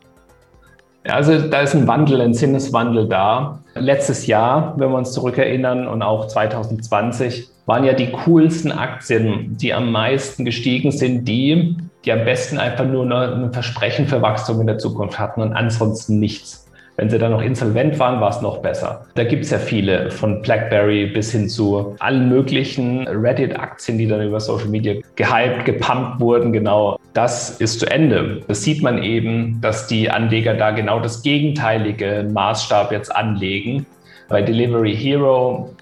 Also 1.05 1.49
da 1.49 1.61
ist 1.61 1.75
ein 1.75 1.89
Wandel, 1.89 2.21
ein 2.21 2.35
Sinneswandel 2.35 3.09
da. 3.09 3.59
Letztes 3.75 4.27
Jahr, 4.27 4.75
wenn 4.77 4.91
wir 4.91 4.99
uns 4.99 5.13
zurückerinnern 5.13 5.89
und 5.89 6.03
auch 6.03 6.29
2020, 6.29 7.49
waren 7.67 7.85
ja 7.85 7.93
die 7.93 8.11
coolsten 8.11 8.73
Aktien, 8.73 9.57
die 9.57 9.73
am 9.73 9.91
meisten 9.91 10.45
gestiegen 10.45 10.91
sind, 10.91 11.27
die, 11.27 11.77
die 12.05 12.13
am 12.13 12.25
besten 12.25 12.59
einfach 12.59 12.85
nur 12.85 13.11
ein 13.11 13.53
Versprechen 13.53 14.07
für 14.07 14.21
Wachstum 14.21 14.61
in 14.61 14.67
der 14.67 14.79
Zukunft 14.79 15.19
hatten 15.19 15.43
und 15.43 15.53
ansonsten 15.53 16.19
nichts. 16.19 16.69
Wenn 16.97 17.09
sie 17.09 17.19
dann 17.19 17.33
noch 17.33 17.41
insolvent 17.41 17.99
waren, 17.99 18.21
war 18.21 18.29
es 18.29 18.43
noch 18.43 18.59
besser. 18.59 19.07
Da 19.15 19.25
gibt 19.25 19.45
es 19.45 19.51
ja 19.51 19.59
viele, 19.59 20.11
von 20.11 20.43
BlackBerry 20.43 21.07
bis 21.07 21.33
hin 21.33 21.49
zu 21.49 21.97
allen 22.01 22.29
möglichen 22.29 23.09
Reddit-Aktien, 23.09 23.97
die 23.97 24.07
dann 24.07 24.23
über 24.23 24.41
Social 24.41 24.69
Media 24.69 24.95
gehypt, 25.17 25.65
gepumpt 25.65 26.21
wurden. 26.21 26.53
Genau, 26.53 26.99
das 27.15 27.61
ist 27.61 27.81
zu 27.81 27.87
Ende. 27.87 28.43
Das 28.47 28.63
sieht 28.63 28.83
man 28.83 29.03
eben, 29.03 29.59
dass 29.63 29.87
die 29.87 30.11
Anleger 30.11 30.55
da 30.55 30.71
genau 30.71 31.01
das 31.01 31.23
gegenteilige 31.23 32.29
Maßstab 32.31 32.93
jetzt 32.93 33.15
anlegen. 33.15 33.87
Bei 34.29 34.43
Delivery 34.43 34.95
Hero 34.95 35.75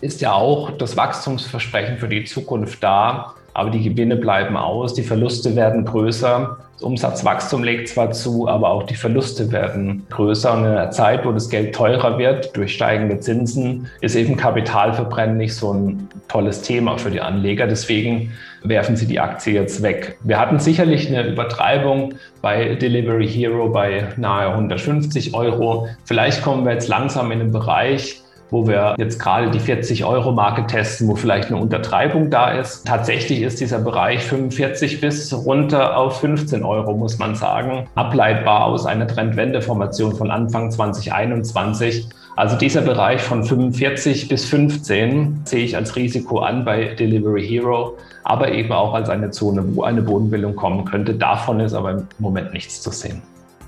ist 0.00 0.22
ja 0.22 0.32
auch 0.32 0.70
das 0.72 0.96
Wachstumsversprechen 0.96 1.98
für 1.98 2.08
die 2.08 2.24
Zukunft 2.24 2.82
da 2.82 3.34
aber 3.54 3.70
die 3.70 3.82
Gewinne 3.82 4.16
bleiben 4.16 4.56
aus, 4.56 4.94
die 4.94 5.02
Verluste 5.02 5.54
werden 5.54 5.84
größer. 5.84 6.58
Das 6.72 6.82
Umsatzwachstum 6.82 7.62
legt 7.62 7.88
zwar 7.88 8.10
zu, 8.10 8.48
aber 8.48 8.68
auch 8.70 8.82
die 8.82 8.96
Verluste 8.96 9.52
werden 9.52 10.04
größer. 10.10 10.52
Und 10.52 10.64
in 10.64 10.70
einer 10.72 10.90
Zeit, 10.90 11.24
wo 11.24 11.30
das 11.30 11.48
Geld 11.48 11.72
teurer 11.72 12.18
wird 12.18 12.56
durch 12.56 12.74
steigende 12.74 13.20
Zinsen, 13.20 13.86
ist 14.00 14.16
eben 14.16 14.36
Kapitalverbrennen 14.36 15.36
nicht 15.36 15.54
so 15.54 15.72
ein 15.72 16.08
tolles 16.26 16.62
Thema 16.62 16.98
für 16.98 17.12
die 17.12 17.20
Anleger. 17.20 17.68
Deswegen 17.68 18.32
werfen 18.64 18.96
sie 18.96 19.06
die 19.06 19.20
Aktie 19.20 19.54
jetzt 19.54 19.82
weg. 19.82 20.18
Wir 20.24 20.40
hatten 20.40 20.58
sicherlich 20.58 21.06
eine 21.06 21.28
Übertreibung 21.28 22.14
bei 22.42 22.74
Delivery 22.74 23.28
Hero 23.28 23.68
bei 23.68 24.08
nahe 24.16 24.48
150 24.48 25.32
Euro. 25.32 25.86
Vielleicht 26.04 26.42
kommen 26.42 26.64
wir 26.64 26.72
jetzt 26.72 26.88
langsam 26.88 27.30
in 27.30 27.38
den 27.38 27.52
Bereich, 27.52 28.23
wo 28.54 28.68
wir 28.68 28.94
jetzt 28.98 29.18
gerade 29.18 29.50
die 29.50 29.58
40-Euro-Marke 29.58 30.68
testen, 30.68 31.08
wo 31.08 31.16
vielleicht 31.16 31.48
eine 31.48 31.56
Untertreibung 31.56 32.30
da 32.30 32.52
ist. 32.52 32.86
Tatsächlich 32.86 33.42
ist 33.42 33.60
dieser 33.60 33.80
Bereich 33.80 34.22
45 34.22 35.00
bis 35.00 35.32
runter 35.32 35.96
auf 35.96 36.20
15 36.20 36.62
Euro, 36.64 36.94
muss 36.94 37.18
man 37.18 37.34
sagen, 37.34 37.88
ableitbar 37.96 38.66
aus 38.66 38.86
einer 38.86 39.08
Trendwendeformation 39.08 40.14
von 40.14 40.30
Anfang 40.30 40.70
2021. 40.70 42.08
Also 42.36 42.56
dieser 42.56 42.82
Bereich 42.82 43.20
von 43.20 43.42
45 43.42 44.28
bis 44.28 44.44
15 44.44 45.42
sehe 45.44 45.64
ich 45.64 45.76
als 45.76 45.96
Risiko 45.96 46.38
an 46.38 46.64
bei 46.64 46.94
Delivery 46.94 47.44
Hero, 47.44 47.96
aber 48.22 48.52
eben 48.52 48.70
auch 48.70 48.94
als 48.94 49.08
eine 49.08 49.32
Zone, 49.32 49.64
wo 49.74 49.82
eine 49.82 50.02
Bodenbildung 50.02 50.54
kommen 50.54 50.84
könnte. 50.84 51.14
Davon 51.14 51.58
ist 51.58 51.74
aber 51.74 51.90
im 51.90 52.06
Moment 52.20 52.52
nichts 52.52 52.80
zu 52.80 52.90
sehen. 52.92 53.20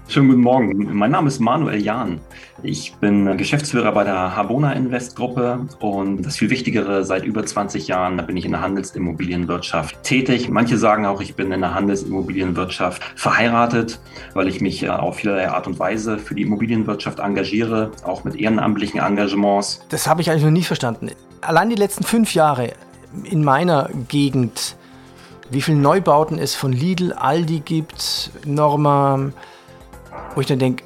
Schönen 0.09 0.29
guten 0.29 0.43
Morgen. 0.43 0.97
Mein 0.97 1.11
Name 1.11 1.27
ist 1.27 1.41
Manuel 1.41 1.83
Jahn. 1.83 2.21
Ich 2.63 2.95
bin 2.95 3.37
Geschäftsführer 3.37 3.91
bei 3.91 4.05
der 4.05 4.37
Habona 4.37 4.73
Invest 4.73 5.17
Gruppe 5.17 5.67
und 5.81 6.23
das 6.23 6.37
viel 6.37 6.49
Wichtigere, 6.49 7.05
seit 7.05 7.25
über 7.25 7.45
20 7.45 7.89
Jahren 7.89 8.25
bin 8.25 8.37
ich 8.37 8.45
in 8.45 8.53
der 8.53 8.61
Handelsimmobilienwirtschaft 8.61 10.01
tätig. 10.05 10.49
Manche 10.49 10.79
sagen 10.79 11.07
auch, 11.07 11.21
ich 11.21 11.35
bin 11.35 11.51
in 11.51 11.61
der 11.61 11.75
Handelsimmobilienwirtschaft 11.75 13.03
verheiratet, 13.17 13.99
weil 14.33 14.47
ich 14.47 14.61
mich 14.61 14.89
auf 14.89 15.17
vielerlei 15.17 15.51
Art 15.51 15.67
und 15.67 15.81
Weise 15.81 16.19
für 16.19 16.37
die 16.37 16.43
Immobilienwirtschaft 16.43 17.19
engagiere, 17.19 17.91
auch 18.05 18.23
mit 18.23 18.37
ehrenamtlichen 18.37 19.01
Engagements. 19.01 19.85
Das 19.89 20.07
habe 20.07 20.23
ich 20.23 20.31
eigentlich 20.31 20.45
noch 20.45 20.51
nie 20.53 20.63
verstanden. 20.63 21.11
Allein 21.41 21.69
die 21.69 21.77
letzten 21.77 22.05
fünf 22.05 22.33
Jahre 22.33 22.73
in 23.25 23.43
meiner 23.43 23.91
Gegend, 24.09 24.77
wie 25.51 25.63
viele 25.63 25.79
Neubauten 25.79 26.39
es 26.39 26.55
von 26.55 26.73
Lidl, 26.73 27.13
Aldi 27.13 27.61
gibt, 27.61 28.31
Norma, 28.47 29.33
wo 30.35 30.41
ich 30.41 30.47
dann 30.47 30.59
denke, 30.59 30.85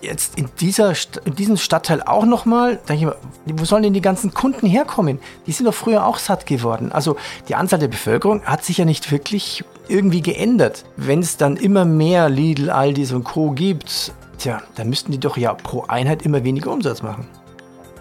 jetzt 0.00 0.38
in, 0.38 0.48
dieser, 0.60 0.92
in 1.24 1.34
diesem 1.34 1.56
Stadtteil 1.56 2.02
auch 2.02 2.24
nochmal, 2.24 2.76
denke 2.88 2.94
ich 2.94 3.04
mir, 3.04 3.60
wo 3.60 3.64
sollen 3.64 3.84
denn 3.84 3.92
die 3.92 4.00
ganzen 4.00 4.34
Kunden 4.34 4.66
herkommen? 4.66 5.18
Die 5.46 5.52
sind 5.52 5.66
doch 5.66 5.74
früher 5.74 6.06
auch 6.06 6.18
satt 6.18 6.46
geworden. 6.46 6.92
Also 6.92 7.16
die 7.48 7.54
Anzahl 7.54 7.78
der 7.78 7.88
Bevölkerung 7.88 8.42
hat 8.44 8.64
sich 8.64 8.78
ja 8.78 8.84
nicht 8.84 9.10
wirklich 9.10 9.64
irgendwie 9.88 10.22
geändert. 10.22 10.84
Wenn 10.96 11.20
es 11.20 11.36
dann 11.36 11.56
immer 11.56 11.84
mehr 11.84 12.28
Lidl, 12.28 12.70
Aldis 12.70 13.12
und 13.12 13.24
Co. 13.24 13.52
gibt, 13.52 14.12
tja, 14.38 14.62
dann 14.74 14.88
müssten 14.88 15.12
die 15.12 15.20
doch 15.20 15.36
ja 15.36 15.54
pro 15.54 15.84
Einheit 15.84 16.22
immer 16.22 16.44
weniger 16.44 16.70
Umsatz 16.70 17.02
machen. 17.02 17.26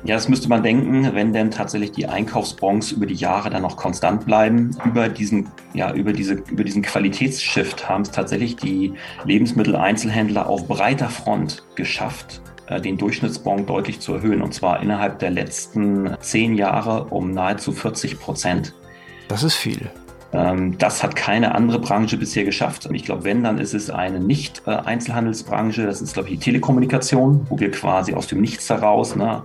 Ja, 0.03 0.15
das 0.15 0.27
müsste 0.27 0.49
man 0.49 0.63
denken, 0.63 1.13
wenn 1.13 1.31
denn 1.31 1.51
tatsächlich 1.51 1.91
die 1.91 2.07
Einkaufsbons 2.07 2.91
über 2.91 3.05
die 3.05 3.13
Jahre 3.13 3.51
dann 3.51 3.61
noch 3.61 3.77
konstant 3.77 4.25
bleiben. 4.25 4.75
Über 4.83 5.07
diesen, 5.09 5.49
ja, 5.73 5.93
über 5.93 6.11
diese, 6.11 6.33
über 6.49 6.63
diesen 6.63 6.81
Qualitätsshift 6.81 7.87
haben 7.87 8.01
es 8.01 8.09
tatsächlich 8.09 8.55
die 8.55 8.93
Lebensmitteleinzelhändler 9.25 10.49
auf 10.49 10.67
breiter 10.67 11.09
Front 11.09 11.63
geschafft, 11.75 12.41
äh, 12.65 12.81
den 12.81 12.97
Durchschnittsbon 12.97 13.67
deutlich 13.67 13.99
zu 13.99 14.15
erhöhen. 14.15 14.41
Und 14.41 14.55
zwar 14.55 14.81
innerhalb 14.81 15.19
der 15.19 15.29
letzten 15.29 16.15
zehn 16.19 16.55
Jahre 16.55 17.05
um 17.05 17.29
nahezu 17.29 17.71
40 17.71 18.19
Prozent. 18.19 18.73
Das 19.27 19.43
ist 19.43 19.55
viel. 19.55 19.91
Ähm, 20.33 20.77
das 20.79 21.03
hat 21.03 21.15
keine 21.15 21.53
andere 21.53 21.77
Branche 21.77 22.17
bisher 22.17 22.43
geschafft. 22.43 22.87
Und 22.87 22.95
ich 22.95 23.05
glaube, 23.05 23.23
wenn, 23.23 23.43
dann 23.43 23.59
ist 23.59 23.75
es 23.75 23.91
eine 23.91 24.19
Nicht-Einzelhandelsbranche. 24.19 25.85
Das 25.85 26.01
ist, 26.01 26.13
glaube 26.15 26.29
ich, 26.29 26.39
die 26.39 26.45
Telekommunikation, 26.45 27.45
wo 27.49 27.59
wir 27.59 27.69
quasi 27.69 28.15
aus 28.15 28.25
dem 28.27 28.41
Nichts 28.41 28.69
heraus 28.69 29.15
ne, 29.15 29.43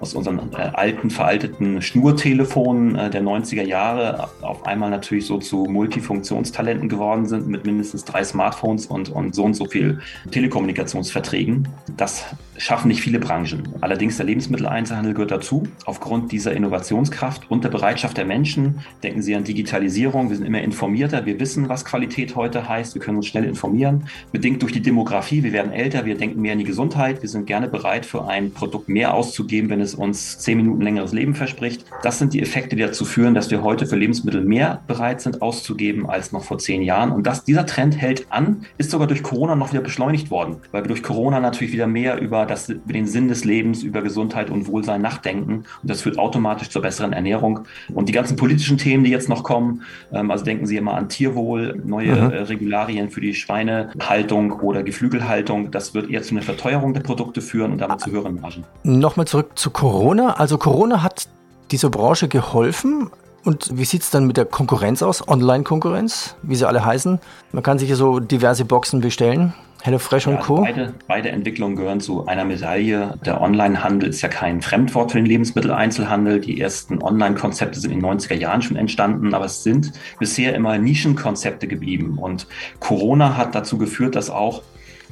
aus 0.00 0.14
unseren 0.14 0.52
äh, 0.52 0.70
alten, 0.74 1.10
veralteten 1.10 1.82
Schnurtelefonen 1.82 2.96
äh, 2.96 3.10
der 3.10 3.22
90er 3.22 3.62
Jahre 3.62 4.28
auf 4.42 4.66
einmal 4.66 4.90
natürlich 4.90 5.26
so 5.26 5.38
zu 5.38 5.64
Multifunktionstalenten 5.64 6.88
geworden 6.88 7.26
sind 7.26 7.48
mit 7.48 7.66
mindestens 7.66 8.04
drei 8.04 8.22
Smartphones 8.22 8.86
und, 8.86 9.08
und 9.08 9.34
so 9.34 9.44
und 9.44 9.54
so 9.54 9.64
viel 9.64 10.00
Telekommunikationsverträgen. 10.30 11.68
Das 11.96 12.26
schaffen 12.58 12.88
nicht 12.88 13.00
viele 13.00 13.18
Branchen. 13.18 13.62
Allerdings 13.80 14.16
der 14.16 14.26
Lebensmitteleinzelhandel 14.26 15.14
gehört 15.14 15.30
dazu. 15.30 15.62
Aufgrund 15.86 16.32
dieser 16.32 16.52
Innovationskraft 16.52 17.50
und 17.50 17.64
der 17.64 17.70
Bereitschaft 17.70 18.16
der 18.16 18.24
Menschen, 18.24 18.80
denken 19.02 19.22
Sie 19.22 19.34
an 19.34 19.44
Digitalisierung, 19.44 20.28
wir 20.28 20.36
sind 20.36 20.46
immer 20.46 20.60
informierter, 20.60 21.24
wir 21.24 21.38
wissen, 21.40 21.68
was 21.68 21.84
Qualität 21.84 22.36
heute 22.36 22.68
heißt, 22.68 22.94
wir 22.94 23.00
können 23.00 23.18
uns 23.18 23.26
schnell 23.26 23.44
informieren. 23.44 24.08
Bedingt 24.32 24.62
durch 24.62 24.72
die 24.72 24.82
Demografie, 24.82 25.42
wir 25.42 25.52
werden 25.52 25.72
älter, 25.72 26.04
wir 26.04 26.16
denken 26.16 26.42
mehr 26.42 26.52
an 26.52 26.58
die 26.58 26.64
Gesundheit, 26.64 27.22
wir 27.22 27.28
sind 27.28 27.46
gerne 27.46 27.68
bereit, 27.68 28.04
für 28.04 28.26
ein 28.26 28.52
Produkt 28.52 28.88
mehr 28.88 29.14
auszugeben, 29.14 29.70
wenn 29.70 29.80
es 29.80 29.94
uns 29.94 30.38
zehn 30.38 30.58
Minuten 30.58 30.82
längeres 30.82 31.12
Leben 31.12 31.34
verspricht. 31.34 31.84
Das 32.02 32.18
sind 32.18 32.32
die 32.34 32.42
Effekte, 32.42 32.76
die 32.76 32.82
dazu 32.82 33.04
führen, 33.04 33.34
dass 33.34 33.50
wir 33.50 33.62
heute 33.62 33.86
für 33.86 33.96
Lebensmittel 33.96 34.44
mehr 34.44 34.82
bereit 34.86 35.20
sind 35.20 35.40
auszugeben 35.42 36.08
als 36.08 36.32
noch 36.32 36.44
vor 36.44 36.58
zehn 36.58 36.82
Jahren. 36.82 37.12
Und 37.12 37.26
das, 37.26 37.44
dieser 37.44 37.66
Trend 37.66 37.96
hält 37.96 38.26
an, 38.30 38.66
ist 38.78 38.90
sogar 38.90 39.06
durch 39.06 39.22
Corona 39.22 39.54
noch 39.54 39.72
wieder 39.72 39.82
beschleunigt 39.82 40.30
worden, 40.30 40.56
weil 40.72 40.82
wir 40.82 40.88
durch 40.88 41.02
Corona 41.02 41.40
natürlich 41.40 41.72
wieder 41.72 41.86
mehr 41.86 42.20
über 42.20 42.47
das, 42.48 42.68
über 42.68 42.92
den 42.92 43.06
Sinn 43.06 43.28
des 43.28 43.44
Lebens, 43.44 43.82
über 43.82 44.02
Gesundheit 44.02 44.50
und 44.50 44.66
Wohlsein 44.66 45.00
nachdenken. 45.00 45.64
Und 45.82 45.90
das 45.90 46.02
führt 46.02 46.18
automatisch 46.18 46.70
zur 46.70 46.82
besseren 46.82 47.12
Ernährung. 47.12 47.60
Und 47.94 48.08
die 48.08 48.12
ganzen 48.12 48.36
politischen 48.36 48.78
Themen, 48.78 49.04
die 49.04 49.10
jetzt 49.10 49.28
noch 49.28 49.44
kommen, 49.44 49.82
ähm, 50.12 50.30
also 50.30 50.44
denken 50.44 50.66
Sie 50.66 50.76
immer 50.76 50.94
an 50.94 51.08
Tierwohl, 51.08 51.80
neue 51.84 52.14
mhm. 52.14 52.28
Regularien 52.28 53.10
für 53.10 53.20
die 53.20 53.34
Schweinehaltung 53.34 54.52
oder 54.60 54.82
Geflügelhaltung. 54.82 55.70
Das 55.70 55.94
wird 55.94 56.10
eher 56.10 56.22
zu 56.22 56.34
einer 56.34 56.42
Verteuerung 56.42 56.94
der 56.94 57.00
Produkte 57.00 57.40
führen 57.40 57.72
und 57.72 57.78
damit 57.78 58.00
zu 58.00 58.10
höheren 58.10 58.40
Margen. 58.40 58.64
Nochmal 58.82 59.26
zurück 59.26 59.58
zu 59.58 59.70
Corona. 59.70 60.34
Also 60.34 60.58
Corona 60.58 61.02
hat 61.02 61.28
dieser 61.70 61.90
Branche 61.90 62.28
geholfen. 62.28 63.10
Und 63.44 63.70
wie 63.78 63.84
sieht 63.84 64.02
es 64.02 64.10
dann 64.10 64.26
mit 64.26 64.36
der 64.36 64.44
Konkurrenz 64.44 65.02
aus? 65.02 65.26
Online-Konkurrenz, 65.26 66.36
wie 66.42 66.56
sie 66.56 66.66
alle 66.66 66.84
heißen. 66.84 67.18
Man 67.52 67.62
kann 67.62 67.78
sich 67.78 67.88
ja 67.88 67.96
so 67.96 68.20
diverse 68.20 68.64
Boxen 68.64 69.00
bestellen 69.00 69.54
HelloFresh 69.82 70.26
ja, 70.26 70.32
und 70.32 70.40
Co. 70.40 70.56
Beide, 70.56 70.94
beide 71.06 71.28
Entwicklungen 71.30 71.76
gehören 71.76 72.00
zu 72.00 72.26
einer 72.26 72.44
Medaille. 72.44 73.14
Der 73.24 73.40
Onlinehandel 73.40 74.08
ist 74.08 74.22
ja 74.22 74.28
kein 74.28 74.60
Fremdwort 74.60 75.12
für 75.12 75.18
den 75.18 75.26
Lebensmitteleinzelhandel. 75.26 76.40
Die 76.40 76.60
ersten 76.60 77.02
Online-Konzepte 77.02 77.78
sind 77.78 77.92
in 77.92 78.00
den 78.00 78.10
90er 78.10 78.34
Jahren 78.34 78.62
schon 78.62 78.76
entstanden, 78.76 79.34
aber 79.34 79.44
es 79.44 79.62
sind 79.62 79.92
bisher 80.18 80.54
immer 80.54 80.78
Nischenkonzepte 80.78 81.68
geblieben. 81.68 82.18
Und 82.18 82.46
Corona 82.80 83.36
hat 83.36 83.54
dazu 83.54 83.78
geführt, 83.78 84.16
dass 84.16 84.30
auch 84.30 84.62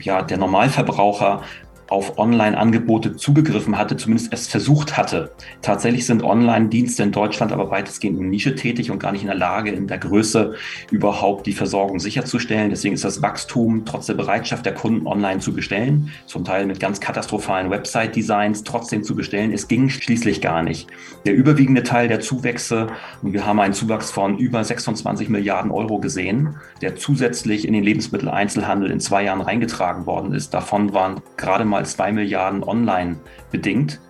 ja, 0.01 0.23
der 0.23 0.39
Normalverbraucher 0.39 1.43
auf 1.89 2.19
Online-Angebote 2.19 3.17
zugegriffen 3.17 3.79
hatte, 3.79 3.97
zumindest 3.97 4.33
es 4.33 4.49
versucht 4.49 4.97
hatte. 4.97 5.33
Tatsächlich 5.63 6.07
sind 6.07 6.23
Online-Dienste 6.23 7.03
in 7.03 7.13
Deutschland 7.13 7.53
aber 7.53 7.71
weitestgehend 7.71 8.21
in 8.21 8.31
Nische 8.31 8.55
tätig 8.55 8.91
und 8.91 8.99
gar 8.99 9.13
nicht 9.13 9.23
in 9.23 9.29
der 9.29 9.37
Lage, 9.37 9.71
in 9.71 9.87
der 9.87 9.99
Größe 9.99 10.55
überhaupt 10.91 11.47
die 11.47 11.53
Versorgung 11.53 12.01
sicherzustellen. 12.01 12.71
Deswegen 12.71 12.95
ist 12.95 13.05
das 13.05 13.23
Wachstum 13.23 13.85
trotz 13.85 14.07
der 14.07 14.15
Bereitschaft 14.15 14.67
der 14.67 14.75
Kunden 14.75 15.07
online 15.07 15.41
zu 15.41 15.55
bestellen, 15.55 16.11
zum 16.27 16.45
Teil 16.45 16.67
mit 16.67 16.81
ganz 16.81 17.01
katastrophalen 17.01 17.71
Website-Designs 17.71 18.65
trotzdem 18.65 19.03
zu 19.03 19.15
bestellen. 19.15 19.53
Es 19.53 19.69
ging 19.69 19.89
schließlich 19.89 20.41
gar 20.41 20.63
nicht. 20.63 20.89
Der 21.25 21.35
überwiegende 21.35 21.83
Teil 21.83 22.09
der 22.09 22.21
Zuwächse, 22.21 22.89
und 23.23 23.33
wir 23.33 23.47
haben 23.47 23.61
einen 23.61 23.75
Zuwachs 23.75 24.11
von 24.11 24.39
über 24.39 24.63
26 24.65 25.29
Milliarden 25.29 25.71
Euro 25.71 25.99
gesehen, 25.99 26.57
der 26.83 26.97
zusätzlich 26.97 27.67
in 27.67 27.73
den 27.73 27.85
Lebensmitteleinzelhandel 27.85 28.91
in 28.91 29.01
zwei 29.01 29.25
Jahren 29.25 29.41
reingetragen 29.41 30.07
worden 30.07 30.33
ist. 30.33 30.53
Davon 30.55 30.93
waren 30.93 31.21
gerade 31.37 31.65
mal 31.65 31.76
mal 31.77 31.87
zwei 31.87 32.11
Milliarden 32.13 32.63
online 32.63 33.17
bedingt. 33.51 34.01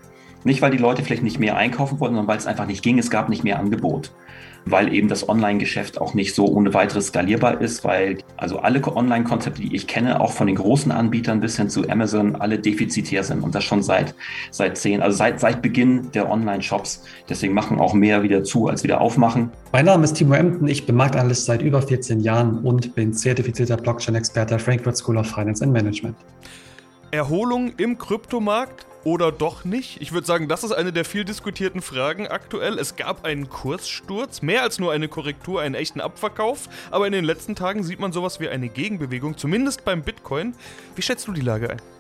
Nicht, 0.45 0.63
weil 0.63 0.71
die 0.71 0.79
Leute 0.79 1.03
vielleicht 1.03 1.25
nicht 1.25 1.41
mehr 1.41 1.57
einkaufen 1.57 1.99
wollten, 1.99 2.15
sondern 2.15 2.29
weil 2.29 2.39
es 2.39 2.47
einfach 2.47 2.67
nicht 2.67 2.85
ging. 2.85 2.99
Es 2.99 3.11
gab 3.11 3.29
nicht 3.29 3.43
mehr 3.43 3.59
Angebot. 3.59 4.13
Weil 4.65 4.93
eben 4.93 5.09
das 5.09 5.29
Online-Geschäft 5.29 6.01
auch 6.01 6.15
nicht 6.15 6.35
so 6.35 6.47
ohne 6.47 6.75
weiteres 6.75 7.09
skalierbar 7.09 7.61
ist, 7.61 7.85
weil 7.85 8.19
also 8.37 8.59
alle 8.61 8.81
Online-Konzepte, 8.85 9.63
die 9.63 9.75
ich 9.75 9.89
kenne, 9.89 10.21
auch 10.21 10.33
von 10.33 10.47
den 10.47 10.57
großen 10.57 10.93
Anbietern 10.93 11.41
bis 11.41 11.57
hin 11.57 11.69
zu 11.69 11.89
Amazon, 11.89 12.37
alle 12.37 12.59
defizitär 12.61 13.25
sind. 13.25 13.43
Und 13.43 13.57
das 13.57 13.65
schon 13.65 13.83
seit, 13.83 14.15
seit 14.53 14.77
zehn, 14.77 15.03
also 15.03 15.17
seit, 15.17 15.41
seit 15.41 15.63
Beginn 15.63 16.13
der 16.13 16.31
Online-Shops. 16.31 17.05
Deswegen 17.29 17.55
machen 17.55 17.81
auch 17.81 17.95
mehr 17.95 18.23
wieder 18.23 18.45
zu, 18.45 18.69
als 18.69 18.85
wieder 18.85 19.01
aufmachen. 19.01 19.51
Mein 19.73 19.87
Name 19.87 20.05
ist 20.05 20.15
Timo 20.15 20.35
Emden, 20.35 20.69
ich 20.69 20.87
bin 20.87 20.95
Marktanalyst 20.95 21.47
seit 21.47 21.63
über 21.63 21.83
14 21.83 22.21
Jahren 22.21 22.59
und 22.59 22.95
bin 22.95 23.13
zertifizierter 23.13 23.77
Blockchain-Experte 23.77 24.51
der 24.51 24.59
Frankfurt 24.61 24.97
School 24.97 25.17
of 25.17 25.27
Finance 25.27 25.65
and 25.65 25.73
Management. 25.73 26.17
Erholung 27.11 27.73
im 27.77 27.99
Kryptomarkt 27.99 28.87
oder 29.05 29.31
doch 29.31 29.65
nicht? 29.65 30.01
Ich 30.01 30.13
würde 30.13 30.27
sagen, 30.27 30.49
das 30.49 30.65
ist 30.65 30.73
eine 30.73 30.93
der 30.93 31.05
viel 31.05 31.25
diskutierten 31.25 31.81
Fragen 31.81 32.27
aktuell. 32.27 32.79
Es 32.79 32.97
gab 32.97 33.25
einen 33.25 33.49
Kurssturz, 33.49 34.43
mehr 34.43 34.63
als 34.63 34.79
nur 34.79 34.93
eine 34.93 35.09
Korrektur, 35.09 35.61
einen 35.61 35.75
echten 35.75 36.01
Abverkauf, 36.01 36.69
aber 36.91 37.07
in 37.07 37.13
den 37.13 37.25
letzten 37.25 37.55
Tagen 37.55 37.85
sieht 37.85 38.01
man 38.01 38.13
sowas 38.13 38.41
wie 38.41 38.49
eine 38.49 38.69
Gegenbewegung, 38.69 39.37
zumindest 39.37 39.85
beim 39.85 40.03
Bitcoin. 40.03 40.55
Wie 40.97 41.03
schätzt 41.03 41.29
du 41.29 41.33
die 41.33 41.41
Lage 41.41 41.71
ein? 41.71 41.96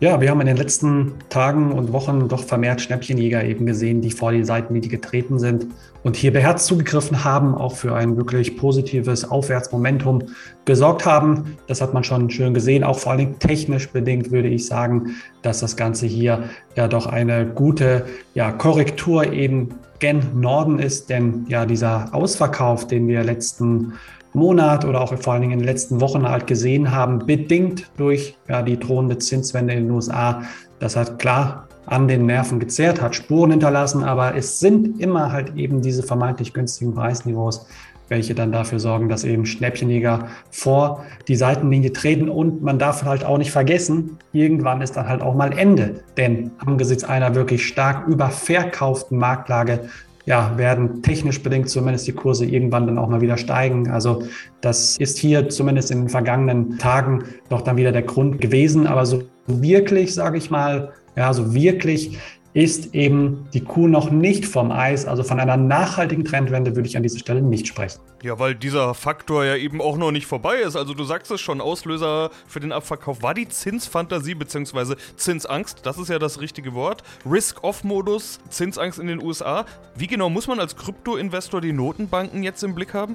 Ja, 0.00 0.20
wir 0.20 0.30
haben 0.30 0.40
in 0.40 0.46
den 0.46 0.56
letzten 0.56 1.14
Tagen 1.28 1.72
und 1.72 1.92
Wochen 1.92 2.28
doch 2.28 2.44
vermehrt 2.44 2.80
Schnäppchenjäger 2.80 3.42
eben 3.42 3.66
gesehen, 3.66 4.00
die 4.00 4.12
vor 4.12 4.30
die 4.30 4.44
Seitenlinie 4.44 4.88
getreten 4.88 5.40
sind 5.40 5.66
und 6.04 6.14
hier 6.14 6.32
beherzt 6.32 6.66
zugegriffen 6.66 7.24
haben, 7.24 7.56
auch 7.56 7.74
für 7.74 7.96
ein 7.96 8.16
wirklich 8.16 8.56
positives 8.56 9.28
Aufwärtsmomentum 9.28 10.22
gesorgt 10.64 11.04
haben. 11.04 11.56
Das 11.66 11.80
hat 11.80 11.94
man 11.94 12.04
schon 12.04 12.30
schön 12.30 12.54
gesehen, 12.54 12.84
auch 12.84 13.00
vor 13.00 13.10
allem 13.10 13.40
technisch 13.40 13.88
bedingt 13.88 14.30
würde 14.30 14.46
ich 14.46 14.66
sagen, 14.66 15.16
dass 15.42 15.58
das 15.58 15.76
Ganze 15.76 16.06
hier 16.06 16.44
ja 16.76 16.86
doch 16.86 17.06
eine 17.06 17.44
gute 17.44 18.06
ja, 18.34 18.52
Korrektur 18.52 19.32
eben 19.32 19.70
gen 19.98 20.40
Norden 20.40 20.78
ist, 20.78 21.10
denn 21.10 21.46
ja 21.48 21.66
dieser 21.66 22.08
Ausverkauf, 22.12 22.86
den 22.86 23.08
wir 23.08 23.24
letzten 23.24 23.94
Monat 24.32 24.84
oder 24.84 25.00
auch 25.00 25.16
vor 25.18 25.32
allen 25.32 25.42
Dingen 25.42 25.54
in 25.54 25.58
den 25.60 25.66
letzten 25.68 26.00
Wochen 26.00 26.28
halt 26.28 26.46
gesehen 26.46 26.90
haben, 26.92 27.20
bedingt 27.20 27.90
durch 27.96 28.36
ja, 28.48 28.62
die 28.62 28.78
drohende 28.78 29.18
Zinswende 29.18 29.74
in 29.74 29.84
den 29.84 29.90
USA. 29.90 30.42
Das 30.78 30.96
hat 30.96 31.18
klar 31.18 31.68
an 31.86 32.06
den 32.06 32.26
Nerven 32.26 32.60
gezerrt, 32.60 33.00
hat 33.00 33.14
Spuren 33.14 33.50
hinterlassen, 33.50 34.04
aber 34.04 34.36
es 34.36 34.60
sind 34.60 35.00
immer 35.00 35.32
halt 35.32 35.56
eben 35.56 35.80
diese 35.80 36.02
vermeintlich 36.02 36.52
günstigen 36.52 36.94
Preisniveaus, 36.94 37.66
welche 38.08 38.34
dann 38.34 38.52
dafür 38.52 38.80
sorgen, 38.80 39.08
dass 39.08 39.24
eben 39.24 39.46
Schnäppchenjäger 39.46 40.28
vor 40.50 41.04
die 41.28 41.36
Seitenlinie 41.36 41.92
treten. 41.92 42.28
Und 42.28 42.62
man 42.62 42.78
darf 42.78 43.04
halt 43.04 43.24
auch 43.24 43.38
nicht 43.38 43.50
vergessen, 43.50 44.18
irgendwann 44.32 44.80
ist 44.80 44.96
dann 44.96 45.08
halt 45.08 45.22
auch 45.22 45.34
mal 45.34 45.56
Ende. 45.56 46.00
Denn 46.16 46.50
angesichts 46.58 47.04
einer 47.04 47.34
wirklich 47.34 47.66
stark 47.66 48.06
überverkauften 48.08 49.18
Marktlage 49.18 49.88
ja, 50.28 50.58
werden 50.58 51.02
technisch 51.02 51.42
bedingt 51.42 51.70
zumindest 51.70 52.06
die 52.06 52.12
Kurse 52.12 52.44
irgendwann 52.44 52.86
dann 52.86 52.98
auch 52.98 53.08
mal 53.08 53.22
wieder 53.22 53.38
steigen. 53.38 53.90
Also 53.90 54.24
das 54.60 54.98
ist 54.98 55.16
hier 55.16 55.48
zumindest 55.48 55.90
in 55.90 56.00
den 56.00 56.08
vergangenen 56.10 56.76
Tagen 56.76 57.24
doch 57.48 57.62
dann 57.62 57.78
wieder 57.78 57.92
der 57.92 58.02
Grund 58.02 58.38
gewesen. 58.38 58.86
Aber 58.86 59.06
so 59.06 59.22
wirklich, 59.46 60.12
sage 60.12 60.36
ich 60.36 60.50
mal, 60.50 60.92
ja, 61.16 61.32
so 61.32 61.54
wirklich 61.54 62.18
ist 62.58 62.92
eben 62.92 63.46
die 63.54 63.62
Kuh 63.62 63.86
noch 63.86 64.10
nicht 64.10 64.44
vom 64.44 64.72
Eis. 64.72 65.06
Also 65.06 65.22
von 65.22 65.38
einer 65.38 65.56
nachhaltigen 65.56 66.24
Trendwende 66.24 66.74
würde 66.74 66.88
ich 66.88 66.96
an 66.96 67.04
dieser 67.04 67.20
Stelle 67.20 67.40
nicht 67.40 67.68
sprechen. 67.68 68.00
Ja, 68.24 68.40
weil 68.40 68.56
dieser 68.56 68.94
Faktor 68.94 69.44
ja 69.44 69.54
eben 69.54 69.80
auch 69.80 69.96
noch 69.96 70.10
nicht 70.10 70.26
vorbei 70.26 70.56
ist. 70.56 70.74
Also 70.74 70.92
du 70.92 71.04
sagst 71.04 71.30
es 71.30 71.40
schon, 71.40 71.60
Auslöser 71.60 72.30
für 72.48 72.58
den 72.58 72.72
Abverkauf 72.72 73.22
war 73.22 73.32
die 73.32 73.48
Zinsfantasie 73.48 74.34
bzw. 74.34 74.96
Zinsangst. 75.14 75.86
Das 75.86 75.98
ist 75.98 76.08
ja 76.08 76.18
das 76.18 76.40
richtige 76.40 76.74
Wort. 76.74 77.04
Risk-Off-Modus, 77.30 78.40
Zinsangst 78.48 78.98
in 78.98 79.06
den 79.06 79.22
USA. 79.22 79.64
Wie 79.94 80.08
genau 80.08 80.28
muss 80.28 80.48
man 80.48 80.58
als 80.58 80.74
Krypto-Investor 80.74 81.60
die 81.60 81.72
Notenbanken 81.72 82.42
jetzt 82.42 82.64
im 82.64 82.74
Blick 82.74 82.92
haben? 82.92 83.14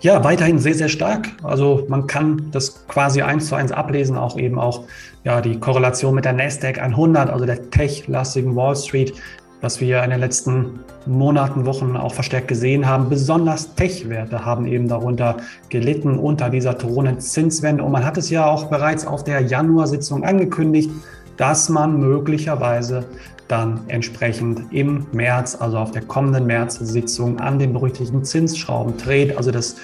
Ja, 0.00 0.22
weiterhin 0.24 0.58
sehr, 0.58 0.74
sehr 0.74 0.88
stark. 0.88 1.28
Also 1.42 1.84
man 1.88 2.06
kann 2.06 2.50
das 2.52 2.86
quasi 2.86 3.22
eins 3.22 3.48
zu 3.48 3.54
eins 3.54 3.72
ablesen, 3.72 4.16
auch 4.16 4.38
eben 4.38 4.58
auch 4.58 4.84
ja, 5.26 5.40
die 5.40 5.58
Korrelation 5.58 6.14
mit 6.14 6.24
der 6.24 6.34
Nasdaq 6.34 6.78
100, 6.78 7.30
also 7.30 7.46
der 7.46 7.68
tech-lastigen 7.70 8.54
Wall 8.54 8.76
Street, 8.76 9.12
was 9.60 9.80
wir 9.80 10.04
in 10.04 10.10
den 10.10 10.20
letzten 10.20 10.78
Monaten, 11.04 11.66
Wochen 11.66 11.96
auch 11.96 12.14
verstärkt 12.14 12.46
gesehen 12.46 12.86
haben. 12.86 13.08
Besonders 13.08 13.74
Tech-Werte 13.74 14.44
haben 14.44 14.68
eben 14.68 14.86
darunter 14.86 15.38
gelitten 15.68 16.16
unter 16.20 16.48
dieser 16.48 16.74
drohenden 16.74 17.18
Zinswende. 17.18 17.82
Und 17.82 17.90
man 17.90 18.04
hat 18.04 18.16
es 18.18 18.30
ja 18.30 18.46
auch 18.46 18.66
bereits 18.66 19.04
auf 19.04 19.24
der 19.24 19.40
Januarsitzung 19.40 20.22
angekündigt, 20.22 20.90
dass 21.36 21.68
man 21.68 21.98
möglicherweise 21.98 23.04
dann 23.48 23.80
entsprechend 23.88 24.72
im 24.72 25.06
März, 25.10 25.56
also 25.58 25.78
auf 25.78 25.90
der 25.90 26.02
kommenden 26.02 26.46
März-Sitzung, 26.46 27.40
an 27.40 27.58
den 27.58 27.72
berüchtigten 27.72 28.24
Zinsschrauben 28.24 28.96
dreht. 28.96 29.36
Also 29.36 29.50
das 29.50 29.74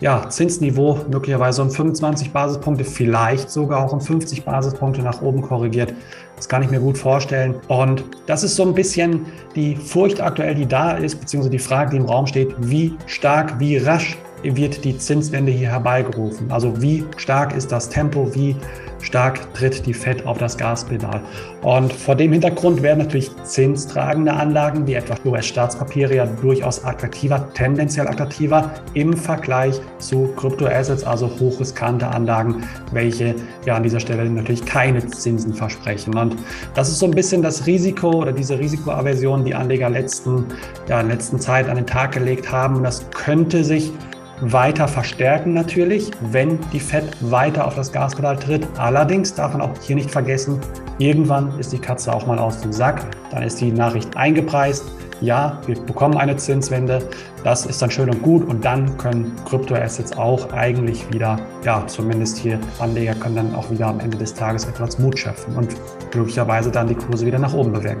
ja, 0.00 0.28
Zinsniveau 0.28 1.00
möglicherweise 1.10 1.62
um 1.62 1.70
25 1.70 2.32
Basispunkte, 2.32 2.84
vielleicht 2.84 3.50
sogar 3.50 3.84
auch 3.84 3.92
um 3.92 4.00
50 4.00 4.44
Basispunkte 4.44 5.02
nach 5.02 5.20
oben 5.20 5.42
korrigiert. 5.42 5.92
Das 6.36 6.48
kann 6.48 6.62
ich 6.62 6.70
mir 6.70 6.80
gut 6.80 6.96
vorstellen. 6.96 7.54
Und 7.68 8.02
das 8.26 8.42
ist 8.42 8.56
so 8.56 8.62
ein 8.62 8.74
bisschen 8.74 9.26
die 9.54 9.76
Furcht 9.76 10.20
aktuell, 10.22 10.54
die 10.54 10.66
da 10.66 10.92
ist, 10.92 11.20
beziehungsweise 11.20 11.50
die 11.50 11.58
Frage, 11.58 11.90
die 11.90 11.96
im 11.98 12.06
Raum 12.06 12.26
steht, 12.26 12.54
wie 12.58 12.94
stark, 13.06 13.60
wie 13.60 13.76
rasch 13.76 14.16
wird 14.42 14.84
die 14.84 14.96
Zinswende 14.96 15.52
hier 15.52 15.68
herbeigerufen? 15.68 16.50
Also 16.50 16.80
wie 16.80 17.04
stark 17.16 17.54
ist 17.54 17.72
das 17.72 17.88
Tempo, 17.88 18.34
wie 18.34 18.56
stark 19.02 19.52
tritt 19.54 19.86
die 19.86 19.94
FED 19.94 20.26
auf 20.26 20.38
das 20.38 20.56
Gaspedal. 20.56 21.20
Und 21.62 21.92
vor 21.92 22.14
dem 22.14 22.32
Hintergrund 22.32 22.82
werden 22.82 22.98
natürlich 22.98 23.30
zinstragende 23.44 24.32
Anlagen 24.32 24.86
wie 24.86 24.94
etwa 24.94 25.16
US-Staatspapiere 25.28 26.14
ja 26.14 26.26
durchaus 26.26 26.84
attraktiver, 26.84 27.52
tendenziell 27.54 28.08
attraktiver 28.08 28.70
im 28.94 29.16
Vergleich 29.16 29.80
zu 29.98 30.28
Kryptoassets, 30.36 31.04
also 31.04 31.30
hochriskante 31.38 32.06
Anlagen, 32.06 32.62
welche 32.92 33.34
ja 33.66 33.76
an 33.76 33.82
dieser 33.82 34.00
Stelle 34.00 34.28
natürlich 34.28 34.64
keine 34.64 35.06
Zinsen 35.06 35.54
versprechen. 35.54 36.16
Und 36.16 36.36
das 36.74 36.88
ist 36.88 36.98
so 36.98 37.06
ein 37.06 37.12
bisschen 37.12 37.42
das 37.42 37.66
Risiko 37.66 38.10
oder 38.10 38.32
diese 38.32 38.58
Risikoaversion, 38.58 39.44
die 39.44 39.54
Anleger 39.54 39.90
letzten, 39.90 40.46
ja, 40.88 41.00
in 41.00 41.08
letzten 41.08 41.38
Zeit 41.40 41.68
an 41.68 41.76
den 41.76 41.86
Tag 41.86 42.12
gelegt 42.12 42.50
haben. 42.50 42.76
Und 42.76 42.84
das 42.84 43.04
könnte 43.10 43.64
sich 43.64 43.92
weiter 44.40 44.88
verstärken 44.88 45.52
natürlich, 45.52 46.10
wenn 46.30 46.58
die 46.72 46.80
Fed 46.80 47.04
weiter 47.20 47.66
auf 47.66 47.74
das 47.74 47.92
Gaspedal 47.92 48.36
tritt. 48.36 48.66
Allerdings 48.78 49.34
darf 49.34 49.52
man 49.52 49.62
auch 49.62 49.70
hier 49.82 49.96
nicht 49.96 50.10
vergessen, 50.10 50.58
irgendwann 50.98 51.58
ist 51.58 51.72
die 51.72 51.78
Katze 51.78 52.12
auch 52.12 52.26
mal 52.26 52.38
aus 52.38 52.60
dem 52.60 52.72
Sack. 52.72 53.02
Dann 53.30 53.42
ist 53.42 53.60
die 53.60 53.72
Nachricht 53.72 54.16
eingepreist. 54.16 54.84
Ja, 55.20 55.60
wir 55.66 55.78
bekommen 55.82 56.16
eine 56.16 56.36
Zinswende. 56.36 57.06
Das 57.44 57.66
ist 57.66 57.82
dann 57.82 57.90
schön 57.90 58.08
und 58.08 58.22
gut. 58.22 58.48
Und 58.48 58.64
dann 58.64 58.96
können 58.96 59.32
Kryptoassets 59.44 60.16
auch 60.16 60.50
eigentlich 60.52 61.10
wieder, 61.12 61.38
ja, 61.62 61.86
zumindest 61.86 62.38
hier 62.38 62.58
Anleger 62.78 63.14
können 63.14 63.36
dann 63.36 63.54
auch 63.54 63.70
wieder 63.70 63.88
am 63.88 64.00
Ende 64.00 64.16
des 64.16 64.32
Tages 64.32 64.64
etwas 64.64 64.98
Mut 64.98 65.18
schöpfen 65.18 65.56
und 65.56 65.76
möglicherweise 66.14 66.70
dann 66.70 66.88
die 66.88 66.94
Kurse 66.94 67.26
wieder 67.26 67.38
nach 67.38 67.52
oben 67.52 67.72
bewegen. 67.72 68.00